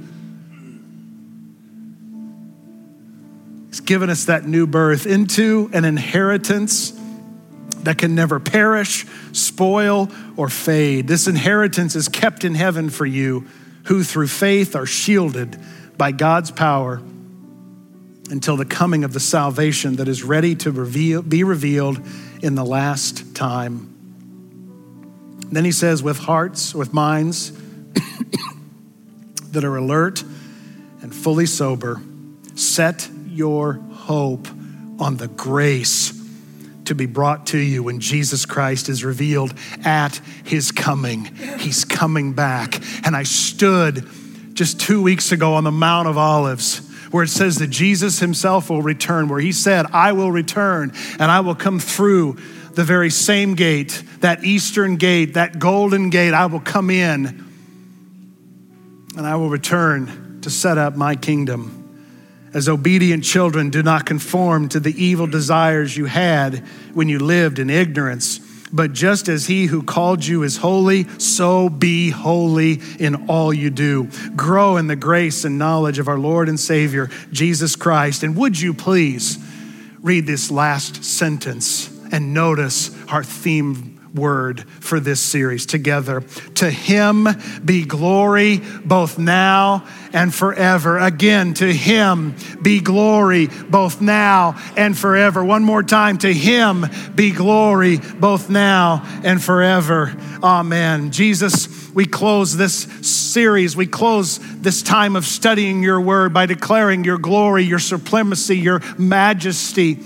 He's 3.69 3.81
given 3.81 4.09
us 4.09 4.25
that 4.25 4.47
new 4.47 4.67
birth 4.67 5.05
into 5.05 5.69
an 5.75 5.85
inheritance 5.85 6.99
that 7.81 7.99
can 7.99 8.15
never 8.15 8.41
perish, 8.41 9.05
spoil, 9.33 10.09
or 10.35 10.49
fade. 10.49 11.09
This 11.09 11.27
inheritance 11.27 11.95
is 11.95 12.09
kept 12.09 12.43
in 12.43 12.55
heaven 12.55 12.89
for 12.89 13.05
you, 13.05 13.47
who 13.85 14.03
through 14.03 14.29
faith 14.29 14.75
are 14.75 14.87
shielded 14.87 15.61
by 15.99 16.11
God's 16.11 16.51
power 16.51 17.03
until 18.31 18.57
the 18.57 18.65
coming 18.65 19.05
of 19.05 19.13
the 19.13 19.21
salvation 19.21 19.97
that 19.97 20.09
is 20.09 20.23
ready 20.23 20.55
to 20.55 20.73
reveal, 20.73 21.21
be 21.21 21.45
revealed 21.45 22.01
in 22.41 22.55
the 22.55 22.65
last 22.65 23.35
time. 23.35 23.94
Then 25.55 25.65
he 25.65 25.73
says, 25.73 26.03
with 26.03 26.19
hearts, 26.19 26.75
with 26.75 26.93
minds 26.93 27.53
that 29.53 29.65
are 29.65 29.77
alert 29.77 30.23
and 31.01 31.15
fully 31.15 31.47
sober, 31.47 32.03
set 32.57 33.09
your 33.29 33.75
hope 33.75 34.49
on 34.99 35.17
the 35.17 35.29
grace 35.29 36.13
to 36.87 36.95
be 36.95 37.07
brought 37.07 37.47
to 37.47 37.59
you 37.59 37.83
when 37.83 38.01
Jesus 38.01 38.47
Christ 38.47 38.89
is 38.89 39.05
revealed 39.05 39.55
at 39.85 40.17
his 40.45 40.73
coming. 40.73 41.27
He's 41.59 41.85
coming 41.85 42.33
back. 42.33 42.83
And 43.07 43.17
I 43.17 43.23
stood 43.23 44.09
just 44.55 44.81
two 44.81 45.03
weeks 45.03 45.33
ago 45.33 45.55
on 45.55 45.65
the 45.65 45.73
Mount 45.73 46.09
of 46.09 46.19
Olives 46.19 46.91
where 47.11 47.23
it 47.23 47.29
says 47.29 47.59
that 47.59 47.69
Jesus 47.69 48.19
himself 48.19 48.71
will 48.71 48.83
return, 48.83 49.29
where 49.29 49.39
he 49.39 49.53
said, 49.53 49.87
I 49.93 50.13
will 50.13 50.33
return 50.33 50.93
and 51.21 51.31
I 51.31 51.41
will 51.41 51.55
come 51.55 51.79
through 51.79 52.39
the 52.75 52.85
very 52.85 53.11
same 53.11 53.55
gate, 53.55 54.03
that 54.21 54.45
eastern 54.45 54.97
gate, 54.97 55.35
that 55.35 55.59
golden 55.59 56.11
gate. 56.11 56.35
I 56.35 56.47
will 56.47 56.61
come 56.61 56.91
in 56.91 57.45
and 59.17 59.27
I 59.27 59.37
will 59.37 59.49
return 59.49 60.41
to 60.43 60.51
set 60.51 60.79
up 60.79 60.97
my 60.97 61.15
kingdom. 61.15 61.81
As 62.53 62.69
obedient 62.69 63.25
children, 63.25 63.71
do 63.71 63.83
not 63.83 64.07
conform 64.07 64.69
to 64.71 64.81
the 64.81 64.95
evil 65.03 65.27
desires 65.27 65.97
you 65.97 66.05
had 66.05 66.59
when 66.93 67.09
you 67.09 67.19
lived 67.19 67.59
in 67.59 67.69
ignorance. 67.69 68.41
But 68.73 68.93
just 68.93 69.29
as 69.29 69.47
he 69.47 69.67
who 69.67 69.83
called 69.83 70.25
you 70.25 70.43
is 70.43 70.57
holy, 70.57 71.09
so 71.19 71.69
be 71.69 72.11
holy 72.11 72.81
in 72.99 73.29
all 73.29 73.53
you 73.53 73.71
do. 73.71 74.09
Grow 74.35 74.77
in 74.77 74.89
the 74.89 74.97
grace 74.97 75.45
and 75.45 75.59
knowledge 75.59 75.99
of 75.99 76.09
our 76.09 76.19
Lord 76.19 76.49
and 76.49 76.59
Savior, 76.59 77.09
Jesus 77.31 77.77
Christ. 77.77 78.23
And 78.25 78.37
would 78.37 78.61
you 78.61 78.75
please 78.75 79.39
read 80.01 80.27
this 80.27 80.51
last 80.51 81.05
sentence 81.05 81.94
and 82.15 82.33
notice 82.33 82.93
our 83.09 83.25
theme 83.25 84.01
word 84.15 84.61
for 84.79 85.01
this 85.01 85.21
series 85.21 85.67
together. 85.67 86.21
To 86.55 86.71
him 86.71 87.27
be 87.65 87.85
glory 87.85 88.61
both 88.85 89.19
now 89.19 89.85
and 90.13 90.33
forever. 90.33 90.97
Again, 90.97 91.55
to 91.55 91.73
him 91.73 92.37
be 92.63 92.81
glory 92.81 93.49
both 93.69 94.01
now 94.01 94.57
and 94.77 94.97
forever. 94.97 95.45
One 95.45 95.65
more 95.65 95.83
time, 95.83 96.19
to 96.19 96.33
him 96.33 96.87
be 97.17 97.33
glory 97.33 97.99
both 97.99 98.49
now 98.49 99.03
and 99.25 99.43
forever. 99.43 100.15
Amen. 100.41 101.11
Jesus, 101.11 101.93
we 101.93 102.07
close 102.07 102.57
this 102.57 102.85
series, 103.03 103.77
we 103.77 103.89
close 103.89 104.39
this 104.61 104.85
time 104.85 105.17
of 105.17 105.25
studying 105.25 105.83
your 105.83 106.01
word 106.01 106.33
by 106.33 106.47
declaring 106.47 107.03
your 107.03 107.19
glory, 107.19 107.65
your 107.65 107.81
supremacy, 107.81 108.57
your 108.57 108.81
majesty. 108.97 109.99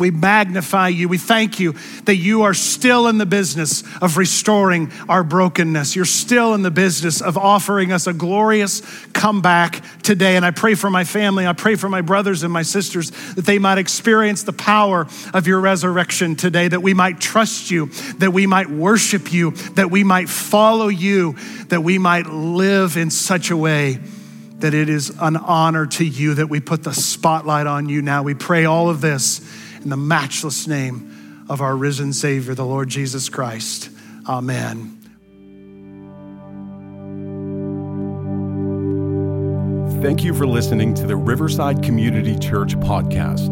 We 0.00 0.10
magnify 0.10 0.88
you. 0.88 1.08
We 1.08 1.18
thank 1.18 1.60
you 1.60 1.74
that 2.06 2.16
you 2.16 2.42
are 2.42 2.54
still 2.54 3.06
in 3.06 3.18
the 3.18 3.26
business 3.26 3.84
of 4.00 4.16
restoring 4.16 4.90
our 5.08 5.22
brokenness. 5.22 5.94
You're 5.94 6.06
still 6.06 6.54
in 6.54 6.62
the 6.62 6.70
business 6.70 7.20
of 7.20 7.36
offering 7.36 7.92
us 7.92 8.06
a 8.06 8.12
glorious 8.12 8.80
comeback 9.12 9.84
today. 10.02 10.36
And 10.36 10.44
I 10.44 10.50
pray 10.50 10.74
for 10.74 10.90
my 10.90 11.04
family. 11.04 11.46
I 11.46 11.52
pray 11.52 11.76
for 11.76 11.88
my 11.88 12.00
brothers 12.00 12.42
and 12.42 12.52
my 12.52 12.62
sisters 12.62 13.10
that 13.34 13.44
they 13.44 13.58
might 13.58 13.78
experience 13.78 14.42
the 14.42 14.52
power 14.52 15.06
of 15.34 15.46
your 15.46 15.60
resurrection 15.60 16.34
today, 16.34 16.66
that 16.66 16.82
we 16.82 16.94
might 16.94 17.20
trust 17.20 17.70
you, 17.70 17.86
that 18.18 18.32
we 18.32 18.46
might 18.46 18.70
worship 18.70 19.32
you, 19.32 19.50
that 19.74 19.90
we 19.90 20.02
might 20.02 20.28
follow 20.30 20.88
you, 20.88 21.36
that 21.68 21.82
we 21.82 21.98
might 21.98 22.26
live 22.26 22.96
in 22.96 23.10
such 23.10 23.50
a 23.50 23.56
way 23.56 23.98
that 24.60 24.74
it 24.74 24.88
is 24.88 25.10
an 25.20 25.36
honor 25.36 25.86
to 25.86 26.04
you 26.04 26.34
that 26.34 26.48
we 26.48 26.60
put 26.60 26.82
the 26.82 26.92
spotlight 26.92 27.66
on 27.66 27.88
you 27.88 28.02
now. 28.02 28.22
We 28.22 28.34
pray 28.34 28.64
all 28.64 28.88
of 28.88 29.00
this 29.00 29.40
in 29.82 29.90
the 29.90 29.96
matchless 29.96 30.66
name 30.66 31.44
of 31.48 31.60
our 31.60 31.76
risen 31.76 32.12
Savior, 32.12 32.54
the 32.54 32.64
Lord 32.64 32.88
Jesus 32.88 33.28
Christ. 33.28 33.90
Amen. 34.28 34.96
Thank 40.02 40.24
you 40.24 40.32
for 40.32 40.46
listening 40.46 40.94
to 40.94 41.06
the 41.06 41.16
Riverside 41.16 41.82
Community 41.82 42.38
Church 42.38 42.74
podcast. 42.76 43.50